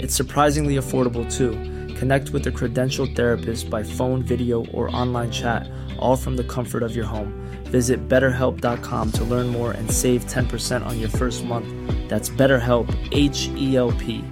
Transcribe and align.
It's 0.00 0.14
surprisingly 0.14 0.76
affordable 0.76 1.30
too. 1.30 1.52
Connect 1.94 2.30
with 2.30 2.46
a 2.46 2.52
credentialed 2.52 3.16
therapist 3.16 3.68
by 3.68 3.82
phone, 3.82 4.22
video, 4.22 4.64
or 4.66 4.94
online 4.94 5.30
chat, 5.30 5.68
all 5.98 6.16
from 6.16 6.36
the 6.36 6.44
comfort 6.44 6.82
of 6.84 6.94
your 6.94 7.04
home. 7.04 7.32
Visit 7.64 8.08
betterhelp.com 8.08 9.12
to 9.12 9.24
learn 9.24 9.48
more 9.48 9.72
and 9.72 9.90
save 9.90 10.24
10% 10.26 10.86
on 10.86 11.00
your 11.00 11.08
first 11.08 11.44
month. 11.44 11.66
That's 12.08 12.30
BetterHelp, 12.30 12.88
H 13.12 13.48
E 13.56 13.76
L 13.76 13.92
P. 13.92 14.24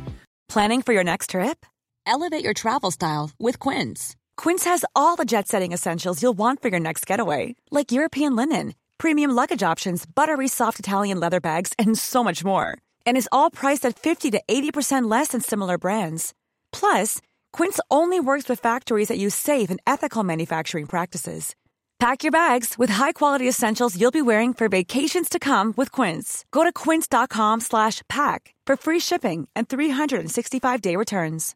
Planning 0.49 0.83
for 0.83 0.93
your 0.93 1.05
next 1.05 1.31
trip? 1.31 1.67
Elevate 2.07 2.45
your 2.45 2.55
travel 2.55 2.93
style 2.93 3.31
with 3.39 3.59
Quince. 3.59 4.15
Quince 4.37 4.65
has 4.65 4.85
all 4.95 5.17
the 5.17 5.25
jet 5.25 5.49
setting 5.49 5.73
essentials 5.73 6.23
you'll 6.23 6.39
want 6.39 6.63
for 6.63 6.69
your 6.69 6.81
next 6.81 7.05
getaway, 7.05 7.57
like 7.73 7.91
European 7.91 8.37
linen, 8.37 8.75
premium 8.99 9.33
luggage 9.33 9.65
options, 9.65 10.07
buttery 10.07 10.47
soft 10.47 10.79
Italian 10.79 11.19
leather 11.19 11.41
bags, 11.41 11.73
and 11.81 11.99
so 11.99 12.23
much 12.23 12.45
more 12.45 12.79
and 13.07 13.17
is 13.17 13.29
all 13.33 13.51
priced 13.51 13.85
at 13.85 13.99
50 13.99 14.31
to 14.33 14.43
80% 14.47 15.11
less 15.11 15.29
than 15.29 15.41
similar 15.41 15.79
brands. 15.79 16.33
Plus, 16.73 17.21
Quince 17.53 17.81
only 17.91 18.21
works 18.21 18.49
with 18.49 18.61
factories 18.61 19.09
that 19.09 19.19
use 19.19 19.35
safe 19.35 19.71
and 19.71 19.81
ethical 19.87 20.23
manufacturing 20.23 20.87
practices. 20.87 21.55
Pack 21.99 22.23
your 22.23 22.33
bags 22.33 22.75
with 22.77 22.91
high-quality 22.91 23.49
essentials 23.49 23.99
you'll 23.99 24.11
be 24.11 24.21
wearing 24.21 24.53
for 24.53 24.69
vacations 24.69 25.31
to 25.31 25.39
come 25.39 25.73
with 25.79 25.91
Quince. 25.91 26.45
Go 26.53 26.63
to 26.63 26.71
quince.com/pack 26.71 28.55
for 28.67 28.77
free 28.77 29.01
shipping 29.01 29.49
and 29.57 29.67
365-day 29.67 30.97
returns. 30.97 31.55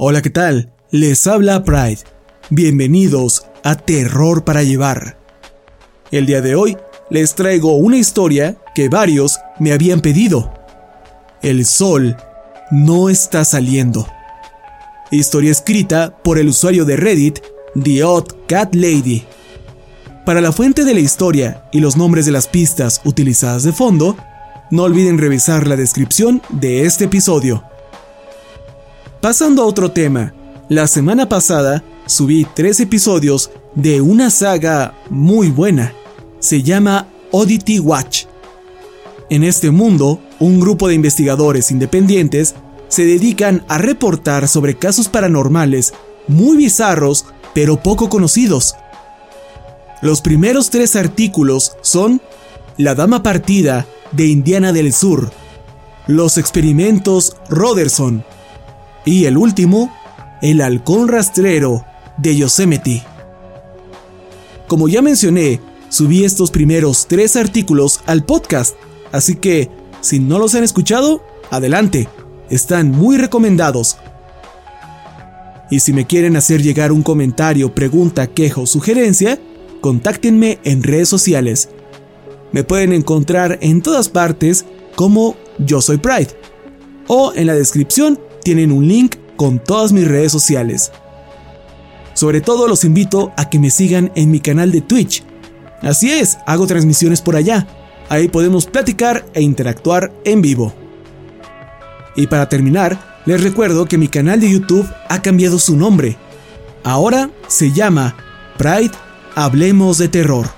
Hola, 0.00 0.22
¿qué 0.22 0.30
tal? 0.30 0.72
Les 0.92 1.26
habla 1.26 1.64
Pride. 1.64 2.04
Bienvenidos 2.50 3.44
a 3.64 3.74
Terror 3.74 4.44
para 4.44 4.62
llevar. 4.62 5.18
El 6.12 6.24
día 6.24 6.40
de 6.40 6.54
hoy 6.54 6.78
les 7.10 7.34
traigo 7.34 7.74
una 7.74 7.96
historia 7.96 8.56
que 8.74 8.88
varios 8.88 9.38
me 9.58 9.72
habían 9.72 10.00
pedido. 10.00 10.52
El 11.42 11.64
sol 11.64 12.16
no 12.70 13.08
está 13.08 13.44
saliendo. 13.44 14.06
Historia 15.10 15.50
escrita 15.50 16.14
por 16.22 16.38
el 16.38 16.48
usuario 16.48 16.84
de 16.84 16.96
Reddit, 16.96 17.40
The 17.82 18.04
Odd 18.04 18.26
Cat 18.46 18.74
Lady. 18.74 19.24
Para 20.26 20.42
la 20.42 20.52
fuente 20.52 20.84
de 20.84 20.92
la 20.92 21.00
historia 21.00 21.64
y 21.72 21.80
los 21.80 21.96
nombres 21.96 22.26
de 22.26 22.32
las 22.32 22.46
pistas 22.46 23.00
utilizadas 23.04 23.62
de 23.62 23.72
fondo, 23.72 24.16
no 24.70 24.82
olviden 24.82 25.16
revisar 25.16 25.66
la 25.66 25.76
descripción 25.76 26.42
de 26.50 26.82
este 26.82 27.06
episodio. 27.06 27.64
Pasando 29.22 29.62
a 29.62 29.66
otro 29.66 29.90
tema, 29.90 30.34
la 30.68 30.86
semana 30.86 31.26
pasada 31.26 31.82
subí 32.04 32.46
tres 32.54 32.78
episodios 32.80 33.50
de 33.74 34.02
una 34.02 34.28
saga 34.28 34.92
muy 35.08 35.48
buena 35.48 35.94
se 36.40 36.62
llama 36.62 37.08
Oddity 37.30 37.80
Watch. 37.80 38.24
En 39.30 39.44
este 39.44 39.70
mundo, 39.70 40.20
un 40.38 40.60
grupo 40.60 40.88
de 40.88 40.94
investigadores 40.94 41.70
independientes 41.70 42.54
se 42.88 43.04
dedican 43.04 43.64
a 43.68 43.78
reportar 43.78 44.48
sobre 44.48 44.78
casos 44.78 45.08
paranormales 45.08 45.92
muy 46.26 46.56
bizarros 46.56 47.26
pero 47.54 47.82
poco 47.82 48.08
conocidos. 48.08 48.74
Los 50.00 50.20
primeros 50.20 50.70
tres 50.70 50.96
artículos 50.96 51.72
son 51.82 52.22
La 52.76 52.94
Dama 52.94 53.22
Partida 53.22 53.86
de 54.12 54.26
Indiana 54.26 54.72
del 54.72 54.92
Sur, 54.92 55.32
Los 56.06 56.38
Experimentos 56.38 57.36
Roderson 57.48 58.24
y 59.04 59.24
el 59.24 59.36
último, 59.36 59.92
El 60.40 60.60
Halcón 60.60 61.08
Rastrero 61.08 61.84
de 62.16 62.36
Yosemite. 62.36 63.02
Como 64.68 64.88
ya 64.88 65.02
mencioné, 65.02 65.60
subí 65.88 66.24
estos 66.24 66.50
primeros 66.50 67.06
tres 67.06 67.36
artículos 67.36 68.00
al 68.06 68.24
podcast, 68.24 68.76
así 69.12 69.36
que 69.36 69.70
si 70.00 70.20
no 70.20 70.38
los 70.38 70.54
han 70.54 70.64
escuchado, 70.64 71.22
adelante, 71.50 72.08
están 72.50 72.90
muy 72.90 73.16
recomendados. 73.16 73.98
Y 75.70 75.80
si 75.80 75.92
me 75.92 76.06
quieren 76.06 76.36
hacer 76.36 76.62
llegar 76.62 76.92
un 76.92 77.02
comentario, 77.02 77.74
pregunta, 77.74 78.26
queja 78.26 78.60
o 78.60 78.66
sugerencia, 78.66 79.38
contáctenme 79.80 80.58
en 80.64 80.82
redes 80.82 81.08
sociales. 81.08 81.68
Me 82.52 82.64
pueden 82.64 82.92
encontrar 82.92 83.58
en 83.60 83.82
todas 83.82 84.08
partes 84.08 84.64
como 84.94 85.36
Yo 85.58 85.82
Soy 85.82 85.98
Pride. 85.98 86.28
O 87.06 87.32
en 87.34 87.46
la 87.46 87.54
descripción 87.54 88.18
tienen 88.42 88.72
un 88.72 88.88
link 88.88 89.16
con 89.36 89.62
todas 89.62 89.92
mis 89.92 90.08
redes 90.08 90.32
sociales. 90.32 90.90
Sobre 92.14 92.40
todo 92.40 92.66
los 92.66 92.84
invito 92.84 93.32
a 93.36 93.50
que 93.50 93.58
me 93.58 93.70
sigan 93.70 94.10
en 94.14 94.30
mi 94.30 94.40
canal 94.40 94.72
de 94.72 94.80
Twitch, 94.80 95.22
Así 95.82 96.10
es, 96.10 96.38
hago 96.46 96.66
transmisiones 96.66 97.22
por 97.22 97.36
allá. 97.36 97.66
Ahí 98.08 98.28
podemos 98.28 98.66
platicar 98.66 99.24
e 99.34 99.42
interactuar 99.42 100.12
en 100.24 100.42
vivo. 100.42 100.72
Y 102.16 102.26
para 102.26 102.48
terminar, 102.48 102.98
les 103.26 103.42
recuerdo 103.42 103.86
que 103.86 103.98
mi 103.98 104.08
canal 104.08 104.40
de 104.40 104.50
YouTube 104.50 104.88
ha 105.08 105.22
cambiado 105.22 105.58
su 105.58 105.76
nombre. 105.76 106.16
Ahora 106.82 107.30
se 107.46 107.72
llama 107.72 108.16
Pride 108.56 108.92
Hablemos 109.34 109.98
de 109.98 110.08
Terror. 110.08 110.48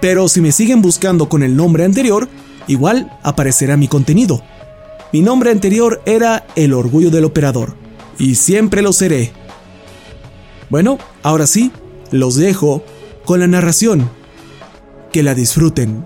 Pero 0.00 0.28
si 0.28 0.40
me 0.40 0.52
siguen 0.52 0.82
buscando 0.82 1.28
con 1.28 1.42
el 1.42 1.54
nombre 1.54 1.84
anterior, 1.84 2.28
igual 2.66 3.16
aparecerá 3.22 3.76
mi 3.76 3.88
contenido. 3.88 4.42
Mi 5.12 5.20
nombre 5.20 5.50
anterior 5.50 6.02
era 6.06 6.44
El 6.56 6.72
Orgullo 6.72 7.10
del 7.10 7.24
Operador, 7.24 7.76
y 8.18 8.34
siempre 8.34 8.82
lo 8.82 8.92
seré. 8.92 9.32
Bueno, 10.70 10.98
ahora 11.22 11.46
sí, 11.46 11.70
los 12.10 12.34
dejo 12.34 12.82
con 13.24 13.38
la 13.40 13.46
narración 13.46 14.10
que 15.14 15.22
la 15.22 15.32
disfruten. 15.32 16.04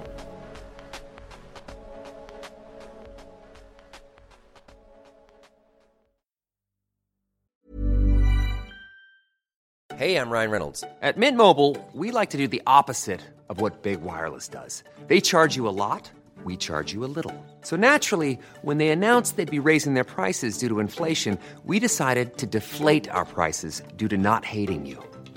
Hey, 9.97 10.17
I'm 10.17 10.29
Ryan 10.29 10.51
Reynolds. 10.51 10.85
At 11.01 11.17
Mint 11.17 11.39
Mobile, 11.39 11.77
we 11.95 12.11
like 12.11 12.31
to 12.31 12.37
do 12.37 12.47
the 12.47 12.61
opposite 12.67 13.23
of 13.49 13.63
what 13.63 13.81
Big 13.83 14.03
Wireless 14.03 14.47
does. 14.47 14.85
They 15.07 15.23
charge 15.23 15.57
you 15.57 15.67
a 15.67 15.73
lot, 15.73 16.11
we 16.45 16.59
charge 16.59 16.93
you 16.93 17.03
a 17.05 17.09
little. 17.17 17.35
So 17.63 17.77
naturally, 17.77 18.39
when 18.61 18.77
they 18.77 18.91
announced 18.91 19.37
they'd 19.37 19.51
be 19.51 19.59
raising 19.59 19.95
their 19.95 20.05
prices 20.05 20.59
due 20.59 20.69
to 20.69 20.81
inflation, 20.81 21.39
we 21.65 21.81
decided 21.81 22.37
to 22.37 22.47
deflate 22.47 23.09
our 23.09 23.25
prices 23.25 23.83
due 23.97 24.09
to 24.09 24.19
not 24.19 24.45
hating 24.45 24.85
you. 24.85 25.03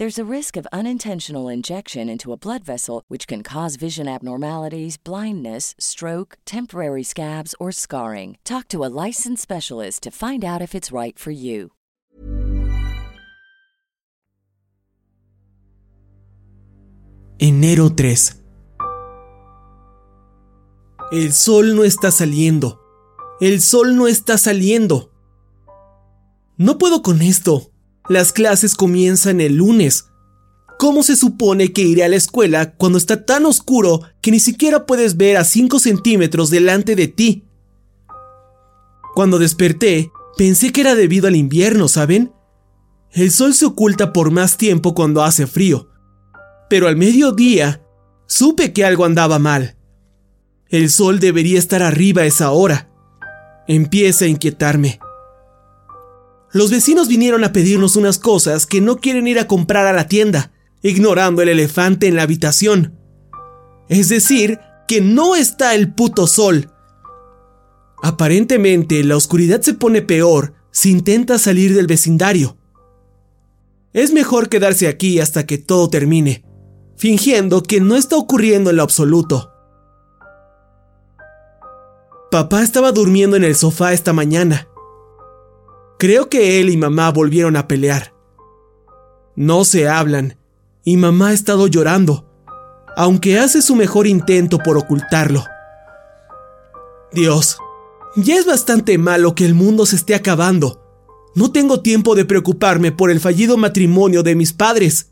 There's 0.00 0.18
a 0.18 0.24
risk 0.24 0.56
of 0.56 0.66
unintentional 0.72 1.52
injection 1.52 2.08
into 2.08 2.32
a 2.32 2.38
blood 2.38 2.64
vessel, 2.64 3.02
which 3.08 3.26
can 3.26 3.42
cause 3.42 3.76
vision 3.76 4.08
abnormalities, 4.08 4.96
blindness, 4.96 5.74
stroke, 5.78 6.38
temporary 6.46 7.02
scabs, 7.02 7.54
or 7.60 7.70
scarring. 7.70 8.38
Talk 8.42 8.66
to 8.68 8.82
a 8.82 8.88
licensed 8.88 9.42
specialist 9.42 10.02
to 10.04 10.10
find 10.10 10.42
out 10.42 10.62
if 10.62 10.74
it's 10.74 10.90
right 10.90 11.18
for 11.18 11.32
you. 11.32 11.72
Enero 17.38 17.94
3. 17.94 18.36
El 21.12 21.32
sol 21.32 21.74
no 21.74 21.84
está 21.84 22.10
saliendo. 22.10 22.78
El 23.38 23.60
sol 23.60 23.94
no 23.94 24.06
está 24.06 24.38
saliendo. 24.38 25.10
No 26.56 26.78
puedo 26.78 27.02
con 27.02 27.20
esto. 27.20 27.69
Las 28.08 28.32
clases 28.32 28.74
comienzan 28.74 29.40
el 29.40 29.56
lunes. 29.56 30.06
¿Cómo 30.78 31.02
se 31.02 31.16
supone 31.16 31.72
que 31.72 31.82
iré 31.82 32.04
a 32.04 32.08
la 32.08 32.16
escuela 32.16 32.72
cuando 32.74 32.98
está 32.98 33.26
tan 33.26 33.44
oscuro 33.44 34.00
que 34.22 34.30
ni 34.30 34.40
siquiera 34.40 34.86
puedes 34.86 35.16
ver 35.16 35.36
a 35.36 35.44
5 35.44 35.78
centímetros 35.78 36.50
delante 36.50 36.96
de 36.96 37.08
ti? 37.08 37.44
Cuando 39.14 39.38
desperté, 39.38 40.10
pensé 40.36 40.72
que 40.72 40.80
era 40.80 40.94
debido 40.94 41.28
al 41.28 41.36
invierno, 41.36 41.88
¿saben? 41.88 42.32
El 43.12 43.30
sol 43.30 43.54
se 43.54 43.66
oculta 43.66 44.12
por 44.12 44.30
más 44.30 44.56
tiempo 44.56 44.94
cuando 44.94 45.22
hace 45.22 45.46
frío. 45.46 45.90
Pero 46.68 46.88
al 46.88 46.96
mediodía, 46.96 47.82
supe 48.26 48.72
que 48.72 48.84
algo 48.84 49.04
andaba 49.04 49.38
mal. 49.38 49.76
El 50.68 50.88
sol 50.88 51.18
debería 51.18 51.58
estar 51.58 51.82
arriba 51.82 52.22
a 52.22 52.26
esa 52.26 52.52
hora. 52.52 52.88
Empieza 53.66 54.24
a 54.24 54.28
inquietarme. 54.28 55.00
Los 56.52 56.70
vecinos 56.70 57.06
vinieron 57.06 57.44
a 57.44 57.52
pedirnos 57.52 57.94
unas 57.94 58.18
cosas 58.18 58.66
que 58.66 58.80
no 58.80 58.96
quieren 58.96 59.28
ir 59.28 59.38
a 59.38 59.46
comprar 59.46 59.86
a 59.86 59.92
la 59.92 60.08
tienda, 60.08 60.52
ignorando 60.82 61.42
el 61.42 61.48
elefante 61.48 62.08
en 62.08 62.16
la 62.16 62.22
habitación. 62.22 62.98
Es 63.88 64.08
decir, 64.08 64.58
que 64.88 65.00
no 65.00 65.36
está 65.36 65.74
el 65.74 65.94
puto 65.94 66.26
sol. 66.26 66.70
Aparentemente, 68.02 69.04
la 69.04 69.16
oscuridad 69.16 69.60
se 69.60 69.74
pone 69.74 70.02
peor 70.02 70.54
si 70.72 70.90
intenta 70.90 71.38
salir 71.38 71.74
del 71.74 71.86
vecindario. 71.86 72.56
Es 73.92 74.12
mejor 74.12 74.48
quedarse 74.48 74.88
aquí 74.88 75.20
hasta 75.20 75.46
que 75.46 75.58
todo 75.58 75.88
termine, 75.88 76.44
fingiendo 76.96 77.62
que 77.62 77.80
no 77.80 77.94
está 77.94 78.16
ocurriendo 78.16 78.70
en 78.70 78.76
lo 78.76 78.82
absoluto. 78.82 79.52
Papá 82.30 82.62
estaba 82.62 82.90
durmiendo 82.90 83.36
en 83.36 83.44
el 83.44 83.56
sofá 83.56 83.92
esta 83.92 84.12
mañana 84.12 84.69
Creo 86.00 86.30
que 86.30 86.58
él 86.60 86.70
y 86.70 86.78
mamá 86.78 87.10
volvieron 87.10 87.56
a 87.56 87.68
pelear. 87.68 88.14
No 89.36 89.66
se 89.66 89.86
hablan, 89.86 90.38
y 90.82 90.96
mamá 90.96 91.28
ha 91.28 91.32
estado 91.34 91.66
llorando, 91.66 92.26
aunque 92.96 93.38
hace 93.38 93.60
su 93.60 93.76
mejor 93.76 94.06
intento 94.06 94.56
por 94.56 94.78
ocultarlo. 94.78 95.44
Dios, 97.12 97.58
ya 98.16 98.36
es 98.36 98.46
bastante 98.46 98.96
malo 98.96 99.34
que 99.34 99.44
el 99.44 99.52
mundo 99.52 99.84
se 99.84 99.96
esté 99.96 100.14
acabando. 100.14 100.82
No 101.34 101.52
tengo 101.52 101.82
tiempo 101.82 102.14
de 102.14 102.24
preocuparme 102.24 102.92
por 102.92 103.10
el 103.10 103.20
fallido 103.20 103.58
matrimonio 103.58 104.22
de 104.22 104.34
mis 104.34 104.54
padres. 104.54 105.10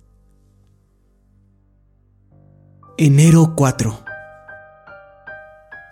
Enero 2.97 3.53
4 3.55 4.05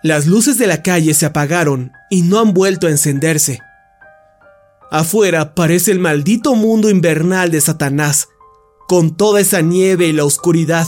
Las 0.03 0.27
luces 0.27 0.57
de 0.57 0.67
la 0.67 0.83
calle 0.83 1.13
se 1.13 1.27
apagaron 1.27 1.93
y 2.09 2.23
no 2.23 2.41
han 2.41 2.55
vuelto 2.55 2.87
a 2.87 2.91
encenderse. 2.91 3.61
Afuera 4.91 5.55
parece 5.55 5.91
el 5.91 5.99
maldito 5.99 6.55
mundo 6.55 6.91
invernal 6.91 7.51
de 7.51 7.61
Satanás, 7.61 8.29
con 8.87 9.17
toda 9.17 9.41
esa 9.41 9.61
nieve 9.61 10.07
y 10.07 10.13
la 10.13 10.25
oscuridad. 10.25 10.87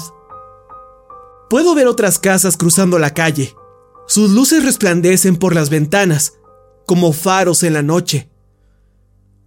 Puedo 1.50 1.74
ver 1.74 1.86
otras 1.88 2.18
casas 2.18 2.56
cruzando 2.56 2.98
la 2.98 3.14
calle. 3.14 3.54
Sus 4.06 4.30
luces 4.30 4.64
resplandecen 4.64 5.36
por 5.36 5.54
las 5.54 5.70
ventanas, 5.70 6.34
como 6.86 7.12
faros 7.12 7.62
en 7.62 7.74
la 7.74 7.82
noche. 7.82 8.30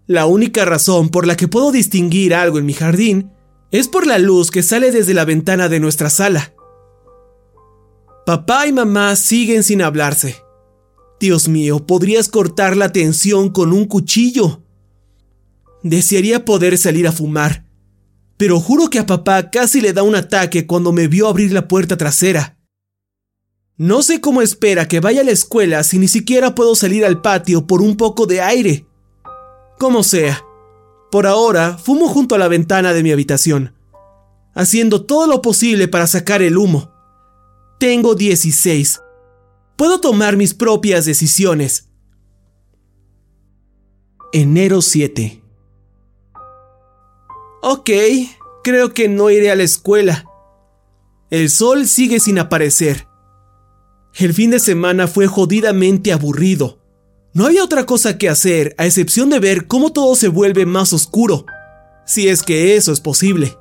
La 0.07 0.25
única 0.25 0.65
razón 0.65 1.09
por 1.09 1.25
la 1.25 1.37
que 1.37 1.47
puedo 1.47 1.71
distinguir 1.71 2.35
algo 2.35 2.59
en 2.59 2.65
mi 2.65 2.73
jardín 2.73 3.31
es 3.71 3.87
por 3.87 4.05
la 4.05 4.19
luz 4.19 4.51
que 4.51 4.63
sale 4.63 4.91
desde 4.91 5.13
la 5.13 5.23
ventana 5.23 5.69
de 5.69 5.79
nuestra 5.79 6.09
sala. 6.09 6.53
Papá 8.25 8.67
y 8.67 8.73
mamá 8.73 9.15
siguen 9.15 9.63
sin 9.63 9.81
hablarse. 9.81 10.43
Dios 11.21 11.47
mío, 11.47 11.85
podrías 11.85 12.29
cortar 12.29 12.75
la 12.75 12.91
tensión 12.91 13.51
con 13.51 13.73
un 13.73 13.85
cuchillo. 13.85 14.63
Desearía 15.83 16.45
poder 16.45 16.79
salir 16.79 17.07
a 17.07 17.11
fumar, 17.11 17.67
pero 18.37 18.59
juro 18.59 18.89
que 18.89 18.97
a 18.97 19.05
papá 19.05 19.51
casi 19.51 19.81
le 19.81 19.93
da 19.93 20.01
un 20.01 20.15
ataque 20.15 20.65
cuando 20.65 20.91
me 20.91 21.07
vio 21.07 21.27
abrir 21.27 21.53
la 21.53 21.67
puerta 21.67 21.95
trasera. 21.95 22.57
No 23.77 24.01
sé 24.01 24.19
cómo 24.19 24.41
espera 24.41 24.87
que 24.87 24.99
vaya 24.99 25.21
a 25.21 25.23
la 25.23 25.29
escuela 25.29 25.83
si 25.83 25.99
ni 25.99 26.07
siquiera 26.07 26.55
puedo 26.55 26.73
salir 26.73 27.05
al 27.05 27.21
patio 27.21 27.67
por 27.67 27.83
un 27.83 27.97
poco 27.97 28.25
de 28.25 28.41
aire. 28.41 28.87
Como 29.77 30.01
sea, 30.01 30.43
por 31.11 31.27
ahora 31.27 31.77
fumo 31.77 32.07
junto 32.07 32.33
a 32.33 32.39
la 32.39 32.47
ventana 32.47 32.93
de 32.93 33.03
mi 33.03 33.11
habitación, 33.11 33.75
haciendo 34.55 35.05
todo 35.05 35.27
lo 35.27 35.43
posible 35.43 35.87
para 35.87 36.07
sacar 36.07 36.41
el 36.41 36.57
humo. 36.57 36.91
Tengo 37.77 38.15
16 38.15 39.01
Puedo 39.81 39.99
tomar 39.99 40.37
mis 40.37 40.53
propias 40.53 41.05
decisiones. 41.05 41.89
Enero 44.31 44.79
7. 44.79 45.41
Ok, 47.63 47.89
creo 48.63 48.93
que 48.93 49.09
no 49.09 49.31
iré 49.31 49.49
a 49.49 49.55
la 49.55 49.63
escuela. 49.63 50.25
El 51.31 51.49
sol 51.49 51.87
sigue 51.87 52.19
sin 52.19 52.37
aparecer. 52.37 53.07
El 54.13 54.35
fin 54.35 54.51
de 54.51 54.59
semana 54.59 55.07
fue 55.07 55.25
jodidamente 55.25 56.13
aburrido. 56.13 56.79
No 57.33 57.47
había 57.47 57.63
otra 57.63 57.87
cosa 57.87 58.19
que 58.19 58.29
hacer 58.29 58.75
a 58.77 58.85
excepción 58.85 59.31
de 59.31 59.39
ver 59.39 59.65
cómo 59.65 59.91
todo 59.91 60.13
se 60.13 60.27
vuelve 60.27 60.67
más 60.67 60.93
oscuro, 60.93 61.47
si 62.05 62.27
es 62.27 62.43
que 62.43 62.75
eso 62.75 62.91
es 62.91 63.01
posible. 63.01 63.57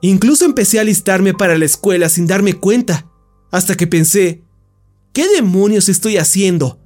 Incluso 0.00 0.44
empecé 0.44 0.78
a 0.78 0.82
alistarme 0.82 1.34
para 1.34 1.56
la 1.56 1.66
escuela 1.66 2.08
sin 2.08 2.26
darme 2.26 2.54
cuenta, 2.54 3.08
hasta 3.52 3.76
que 3.76 3.86
pensé, 3.86 4.42
¿Qué 5.14 5.28
demonios 5.28 5.88
estoy 5.88 6.16
haciendo? 6.18 6.80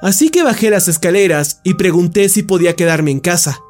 Así 0.00 0.30
que 0.30 0.44
bajé 0.44 0.70
las 0.70 0.86
escaleras 0.86 1.60
y 1.64 1.74
pregunté 1.74 2.28
si 2.28 2.44
podía 2.44 2.76
quedarme 2.76 3.10
en 3.10 3.18
casa. 3.18 3.60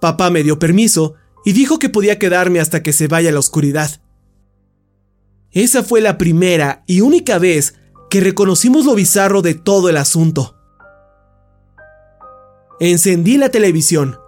Papá 0.00 0.30
me 0.30 0.44
dio 0.44 0.60
permiso 0.60 1.14
y 1.44 1.52
dijo 1.54 1.80
que 1.80 1.88
podía 1.88 2.20
quedarme 2.20 2.60
hasta 2.60 2.84
que 2.84 2.92
se 2.92 3.08
vaya 3.08 3.32
la 3.32 3.40
oscuridad. 3.40 4.00
Esa 5.50 5.82
fue 5.82 6.00
la 6.00 6.16
primera 6.16 6.84
y 6.86 7.00
única 7.00 7.38
vez 7.38 7.74
que 8.10 8.20
reconocimos 8.20 8.86
lo 8.86 8.94
bizarro 8.94 9.42
de 9.42 9.54
todo 9.54 9.88
el 9.88 9.96
asunto. 9.96 10.56
Encendí 12.78 13.38
la 13.38 13.48
televisión. 13.48 14.20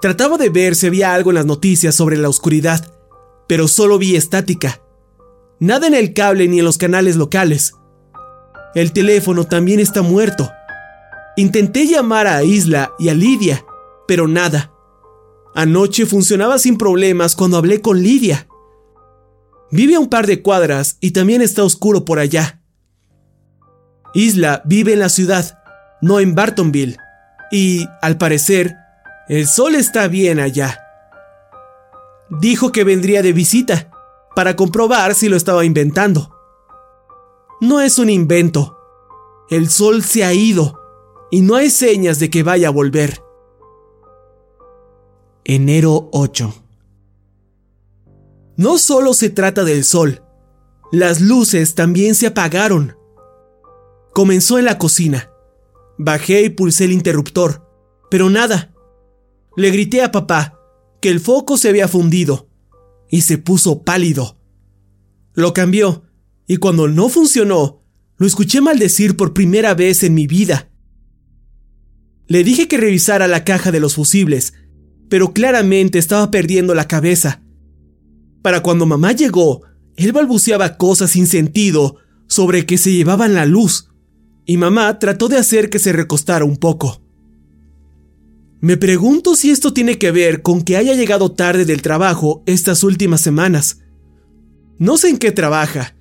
Trataba 0.00 0.38
de 0.38 0.48
ver 0.48 0.74
si 0.74 0.88
había 0.88 1.14
algo 1.14 1.30
en 1.30 1.36
las 1.36 1.46
noticias 1.46 1.94
sobre 1.94 2.16
la 2.16 2.28
oscuridad, 2.28 2.92
pero 3.46 3.68
solo 3.68 3.96
vi 3.98 4.16
estática. 4.16 4.81
Nada 5.62 5.86
en 5.86 5.94
el 5.94 6.12
cable 6.12 6.48
ni 6.48 6.58
en 6.58 6.64
los 6.64 6.76
canales 6.76 7.14
locales. 7.14 7.74
El 8.74 8.92
teléfono 8.92 9.44
también 9.44 9.78
está 9.78 10.02
muerto. 10.02 10.50
Intenté 11.36 11.86
llamar 11.86 12.26
a 12.26 12.42
Isla 12.42 12.90
y 12.98 13.10
a 13.10 13.14
Lidia, 13.14 13.64
pero 14.08 14.26
nada. 14.26 14.72
Anoche 15.54 16.04
funcionaba 16.04 16.58
sin 16.58 16.76
problemas 16.76 17.36
cuando 17.36 17.58
hablé 17.58 17.80
con 17.80 18.02
Lidia. 18.02 18.48
Vive 19.70 19.94
a 19.94 20.00
un 20.00 20.08
par 20.08 20.26
de 20.26 20.42
cuadras 20.42 20.96
y 20.98 21.12
también 21.12 21.42
está 21.42 21.62
oscuro 21.62 22.04
por 22.04 22.18
allá. 22.18 22.60
Isla 24.14 24.62
vive 24.64 24.94
en 24.94 24.98
la 24.98 25.10
ciudad, 25.10 25.62
no 26.00 26.18
en 26.18 26.34
Bartonville, 26.34 26.96
y, 27.52 27.86
al 28.00 28.18
parecer, 28.18 28.74
el 29.28 29.46
sol 29.46 29.76
está 29.76 30.08
bien 30.08 30.40
allá. 30.40 30.80
Dijo 32.40 32.72
que 32.72 32.82
vendría 32.82 33.22
de 33.22 33.32
visita, 33.32 33.91
para 34.34 34.56
comprobar 34.56 35.14
si 35.14 35.28
lo 35.28 35.36
estaba 35.36 35.64
inventando. 35.64 36.34
No 37.60 37.80
es 37.80 37.98
un 37.98 38.10
invento. 38.10 38.78
El 39.48 39.68
sol 39.68 40.02
se 40.02 40.24
ha 40.24 40.32
ido 40.32 40.80
y 41.30 41.42
no 41.42 41.56
hay 41.56 41.70
señas 41.70 42.18
de 42.18 42.30
que 42.30 42.42
vaya 42.42 42.68
a 42.68 42.72
volver. 42.72 43.22
Enero 45.44 46.08
8. 46.12 46.54
No 48.56 48.78
solo 48.78 49.14
se 49.14 49.30
trata 49.30 49.64
del 49.64 49.84
sol, 49.84 50.22
las 50.92 51.20
luces 51.20 51.74
también 51.74 52.14
se 52.14 52.26
apagaron. 52.26 52.96
Comenzó 54.12 54.58
en 54.58 54.66
la 54.66 54.78
cocina. 54.78 55.30
Bajé 55.98 56.42
y 56.42 56.50
pulsé 56.50 56.84
el 56.84 56.92
interruptor, 56.92 57.66
pero 58.10 58.28
nada. 58.28 58.74
Le 59.56 59.70
grité 59.70 60.02
a 60.02 60.12
papá 60.12 60.58
que 61.00 61.08
el 61.08 61.20
foco 61.20 61.56
se 61.56 61.68
había 61.68 61.88
fundido 61.88 62.48
y 63.12 63.20
se 63.20 63.36
puso 63.36 63.82
pálido. 63.82 64.38
Lo 65.34 65.52
cambió, 65.52 66.04
y 66.48 66.56
cuando 66.56 66.88
no 66.88 67.10
funcionó, 67.10 67.84
lo 68.16 68.26
escuché 68.26 68.62
maldecir 68.62 69.18
por 69.18 69.34
primera 69.34 69.74
vez 69.74 70.02
en 70.02 70.14
mi 70.14 70.26
vida. 70.26 70.70
Le 72.26 72.42
dije 72.42 72.68
que 72.68 72.78
revisara 72.78 73.28
la 73.28 73.44
caja 73.44 73.70
de 73.70 73.80
los 73.80 73.96
fusibles, 73.96 74.54
pero 75.10 75.34
claramente 75.34 75.98
estaba 75.98 76.30
perdiendo 76.30 76.74
la 76.74 76.88
cabeza. 76.88 77.42
Para 78.40 78.62
cuando 78.62 78.86
mamá 78.86 79.12
llegó, 79.12 79.60
él 79.96 80.12
balbuceaba 80.12 80.78
cosas 80.78 81.10
sin 81.10 81.26
sentido 81.26 81.96
sobre 82.28 82.64
que 82.64 82.78
se 82.78 82.94
llevaban 82.94 83.34
la 83.34 83.44
luz, 83.44 83.90
y 84.46 84.56
mamá 84.56 84.98
trató 84.98 85.28
de 85.28 85.36
hacer 85.36 85.68
que 85.68 85.78
se 85.78 85.92
recostara 85.92 86.46
un 86.46 86.56
poco. 86.56 87.02
Me 88.62 88.76
pregunto 88.76 89.34
si 89.34 89.50
esto 89.50 89.72
tiene 89.72 89.98
que 89.98 90.12
ver 90.12 90.40
con 90.40 90.62
que 90.62 90.76
haya 90.76 90.94
llegado 90.94 91.32
tarde 91.32 91.64
del 91.64 91.82
trabajo 91.82 92.44
estas 92.46 92.84
últimas 92.84 93.20
semanas. 93.20 93.80
No 94.78 94.96
sé 94.96 95.08
en 95.08 95.18
qué 95.18 95.32
trabaja, 95.32 95.96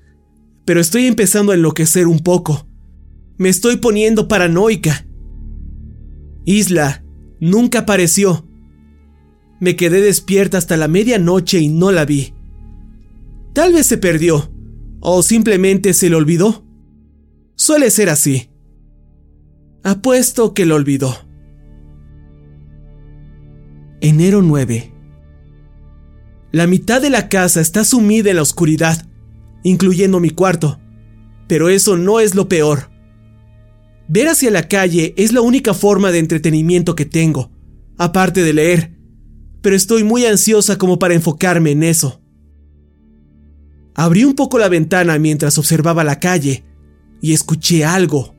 pero 0.64 0.80
estoy 0.80 1.08
empezando 1.08 1.52
a 1.52 1.56
enloquecer 1.56 2.06
un 2.06 2.20
poco. 2.20 2.68
Me 3.40 3.50
estoy 3.50 3.78
poniendo 3.78 4.28
paranoica. 4.28 5.08
Isla 6.46 7.04
nunca 7.40 7.80
apareció. 7.80 8.48
Me 9.60 9.76
quedé 9.76 10.00
despierta 10.00 10.60
hasta 10.60 10.78
la 10.78 10.88
medianoche 10.88 11.58
y 11.60 11.68
no 11.68 11.92
la 11.92 12.06
vi. 12.06 12.36
Tal 13.56 13.74
vez 13.74 13.88
se 13.88 13.98
perdió, 13.98 14.54
o 15.00 15.24
simplemente 15.24 15.96
se 15.96 16.12
le 16.12 16.16
olvidó. 16.16 16.64
Suele 17.56 17.90
ser 17.90 18.12
así. 18.12 18.52
Apuesto 19.84 20.54
que 20.54 20.68
lo 20.68 20.76
olvidó. 20.76 21.31
Enero 24.04 24.42
9. 24.42 24.92
La 26.52 26.66
mitad 26.66 27.04
de 27.04 27.12
la 27.12 27.30
casa 27.30 27.62
está 27.62 27.84
sumida 27.84 28.32
en 28.32 28.38
la 28.38 28.42
oscuridad, 28.42 29.08
incluyendo 29.62 30.20
mi 30.20 30.32
cuarto. 30.32 30.80
Pero 31.48 31.70
eso 31.70 31.98
no 31.98 32.20
es 32.20 32.34
lo 32.34 32.50
peor. 32.50 32.90
Ver 34.08 34.28
hacia 34.28 34.50
la 34.50 34.68
calle 34.68 35.14
es 35.18 35.34
la 35.34 35.42
única 35.42 35.76
forma 35.76 36.12
de 36.12 36.18
entretenimiento 36.18 36.96
que 36.96 37.06
tengo, 37.06 37.52
aparte 38.00 38.42
de 38.42 38.54
leer, 38.54 38.98
pero 39.62 39.76
estoy 39.76 40.04
muy 40.04 40.26
ansiosa 40.26 40.80
como 40.80 40.98
para 40.98 41.14
enfocarme 41.14 41.70
en 41.70 41.84
eso. 41.84 42.24
Abrí 43.94 44.24
un 44.24 44.34
poco 44.34 44.58
la 44.58 44.68
ventana 44.68 45.20
mientras 45.20 45.60
observaba 45.60 46.04
la 46.04 46.20
calle 46.20 46.64
y 47.22 47.34
escuché 47.34 47.86
algo. 47.86 48.34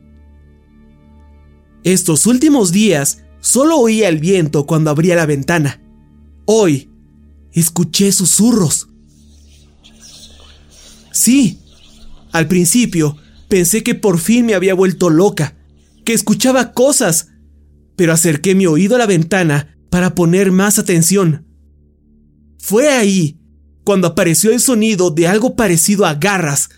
Estos 1.85 2.27
últimos 2.27 2.73
días 2.73 3.23
solo 3.43 3.77
oía 3.77 4.09
el 4.09 4.19
viento 4.19 4.65
cuando 4.65 4.89
abría 4.89 5.17
la 5.17 5.27
ventana. 5.27 5.83
Hoy 6.47 6.89
escuché 7.53 8.11
susurros. 8.13 8.89
Sí, 11.13 11.59
al 12.33 12.49
principio 12.49 13.19
pensé 13.49 13.83
que 13.83 13.95
por 13.95 14.19
fin 14.19 14.47
me 14.47 14.55
había 14.55 14.73
vuelto 14.73 15.11
loca, 15.11 15.59
que 16.07 16.15
escuchaba 16.15 16.73
cosas, 16.73 17.29
pero 17.97 18.15
acerqué 18.15 18.55
mi 18.55 18.67
oído 18.67 18.97
a 18.97 18.99
la 18.99 19.07
ventana 19.07 19.77
para 19.91 20.15
poner 20.15 20.53
más 20.53 20.79
atención. 20.79 21.47
Fue 22.59 22.89
ahí 22.89 23.39
cuando 23.85 24.07
apareció 24.07 24.53
el 24.53 24.61
sonido 24.61 25.11
de 25.11 25.27
algo 25.29 25.57
parecido 25.57 26.07
a 26.07 26.15
garras, 26.15 26.71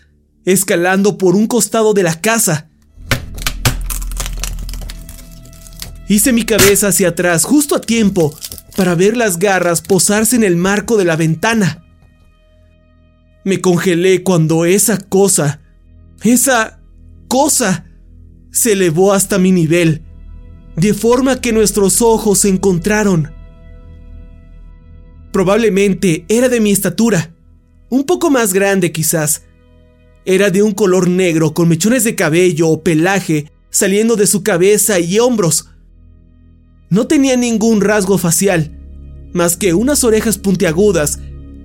escalando 0.43 1.17
por 1.17 1.35
un 1.35 1.47
costado 1.47 1.93
de 1.93 2.03
la 2.03 2.19
casa. 2.19 2.69
Hice 6.07 6.33
mi 6.33 6.43
cabeza 6.43 6.89
hacia 6.89 7.09
atrás 7.09 7.43
justo 7.45 7.75
a 7.75 7.81
tiempo 7.81 8.37
para 8.75 8.93
ver 8.93 9.17
las 9.17 9.39
garras 9.39 9.81
posarse 9.81 10.35
en 10.35 10.43
el 10.43 10.55
marco 10.55 10.97
de 10.97 11.05
la 11.05 11.15
ventana. 11.15 11.83
Me 13.43 13.59
congelé 13.61 14.23
cuando 14.23 14.65
esa 14.65 14.97
cosa, 14.99 15.61
esa 16.23 16.79
cosa, 17.27 17.85
se 18.51 18.73
elevó 18.73 19.13
hasta 19.13 19.37
mi 19.37 19.51
nivel, 19.51 20.03
de 20.75 20.93
forma 20.93 21.41
que 21.41 21.51
nuestros 21.51 22.01
ojos 22.01 22.39
se 22.39 22.49
encontraron. 22.49 23.33
Probablemente 25.31 26.25
era 26.29 26.49
de 26.49 26.59
mi 26.59 26.71
estatura, 26.71 27.35
un 27.89 28.05
poco 28.05 28.29
más 28.29 28.53
grande 28.53 28.91
quizás. 28.91 29.43
Era 30.25 30.49
de 30.49 30.63
un 30.63 30.71
color 30.71 31.09
negro 31.09 31.53
con 31.53 31.67
mechones 31.67 32.03
de 32.03 32.15
cabello 32.15 32.69
o 32.69 32.81
pelaje 32.81 33.51
saliendo 33.69 34.15
de 34.15 34.27
su 34.27 34.43
cabeza 34.43 34.99
y 34.99 35.19
hombros. 35.19 35.69
No 36.89 37.07
tenía 37.07 37.35
ningún 37.35 37.81
rasgo 37.81 38.17
facial, 38.17 38.77
más 39.33 39.57
que 39.57 39.73
unas 39.73 40.03
orejas 40.03 40.37
puntiagudas 40.37 41.19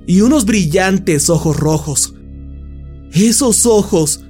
y 0.06 0.22
unos 0.22 0.46
brillantes 0.46 1.28
ojos 1.28 1.56
rojos. 1.56 2.14
Esos 3.12 3.66
ojos 3.66 4.24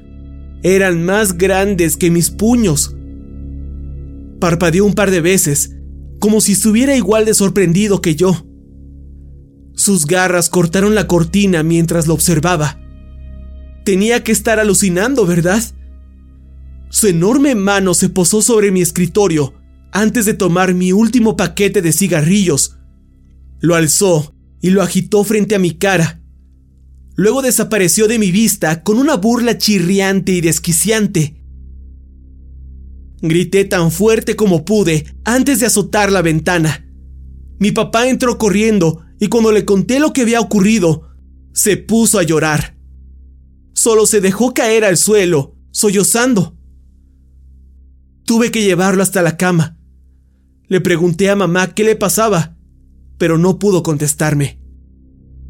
eran 0.62 1.04
más 1.04 1.38
grandes 1.38 1.96
que 1.96 2.10
mis 2.10 2.30
puños. 2.30 2.96
Parpadeó 4.40 4.84
un 4.84 4.94
par 4.94 5.10
de 5.10 5.20
veces, 5.20 5.76
como 6.18 6.40
si 6.40 6.52
estuviera 6.52 6.96
igual 6.96 7.24
de 7.24 7.34
sorprendido 7.34 8.02
que 8.02 8.16
yo. 8.16 8.46
Sus 9.74 10.06
garras 10.06 10.50
cortaron 10.50 10.94
la 10.94 11.06
cortina 11.06 11.62
mientras 11.62 12.06
lo 12.06 12.14
observaba. 12.14 12.78
Tenía 13.84 14.22
que 14.24 14.32
estar 14.32 14.58
alucinando, 14.58 15.24
¿verdad? 15.24 15.62
Su 16.90 17.06
enorme 17.06 17.54
mano 17.54 17.94
se 17.94 18.08
posó 18.08 18.42
sobre 18.42 18.70
mi 18.72 18.82
escritorio 18.82 19.59
antes 19.92 20.24
de 20.26 20.34
tomar 20.34 20.74
mi 20.74 20.92
último 20.92 21.36
paquete 21.36 21.82
de 21.82 21.92
cigarrillos. 21.92 22.78
Lo 23.60 23.74
alzó 23.74 24.34
y 24.60 24.70
lo 24.70 24.82
agitó 24.82 25.24
frente 25.24 25.54
a 25.54 25.58
mi 25.58 25.72
cara. 25.72 26.22
Luego 27.16 27.42
desapareció 27.42 28.08
de 28.08 28.18
mi 28.18 28.30
vista 28.30 28.82
con 28.82 28.98
una 28.98 29.16
burla 29.16 29.58
chirriante 29.58 30.32
y 30.32 30.40
desquiciante. 30.40 31.36
Grité 33.22 33.64
tan 33.64 33.90
fuerte 33.90 34.36
como 34.36 34.64
pude 34.64 35.04
antes 35.24 35.60
de 35.60 35.66
azotar 35.66 36.10
la 36.10 36.22
ventana. 36.22 36.86
Mi 37.58 37.72
papá 37.72 38.08
entró 38.08 38.38
corriendo 38.38 39.04
y 39.18 39.28
cuando 39.28 39.52
le 39.52 39.66
conté 39.66 40.00
lo 40.00 40.14
que 40.14 40.22
había 40.22 40.40
ocurrido, 40.40 41.10
se 41.52 41.76
puso 41.76 42.18
a 42.18 42.22
llorar. 42.22 42.78
Solo 43.74 44.06
se 44.06 44.22
dejó 44.22 44.54
caer 44.54 44.84
al 44.84 44.96
suelo, 44.96 45.56
sollozando. 45.70 46.56
Tuve 48.24 48.50
que 48.50 48.62
llevarlo 48.62 49.02
hasta 49.02 49.20
la 49.20 49.36
cama. 49.36 49.79
Le 50.70 50.80
pregunté 50.80 51.28
a 51.28 51.34
mamá 51.34 51.74
qué 51.74 51.82
le 51.82 51.96
pasaba, 51.96 52.56
pero 53.18 53.38
no 53.38 53.58
pudo 53.58 53.82
contestarme. 53.82 54.60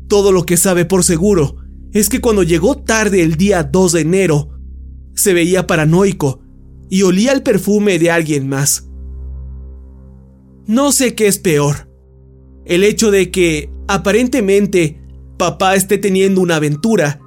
Todo 0.09 0.33
lo 0.33 0.47
que 0.47 0.57
sabe 0.57 0.87
por 0.87 1.05
seguro 1.05 1.57
es 1.93 2.09
que 2.09 2.23
cuando 2.23 2.43
llegó 2.43 2.79
tarde 2.79 3.23
el 3.23 3.37
día 3.37 3.63
2 3.63 3.93
de 3.93 4.01
enero, 4.01 4.49
se 5.15 5.35
veía 5.35 5.67
paranoico 5.67 6.41
y 6.89 7.03
olía 7.03 7.33
el 7.33 7.43
perfume 7.43 7.99
de 7.99 8.11
alguien 8.11 8.49
más. 8.49 8.89
No 10.67 10.91
sé 10.91 11.15
qué 11.15 11.27
es 11.27 11.39
peor. 11.39 11.91
El 12.65 12.83
hecho 12.83 13.11
de 13.11 13.31
que, 13.31 13.71
aparentemente, 13.89 15.03
papá 15.37 15.75
esté 15.75 15.99
teniendo 15.99 16.41
una 16.41 16.57
aventura, 16.57 17.21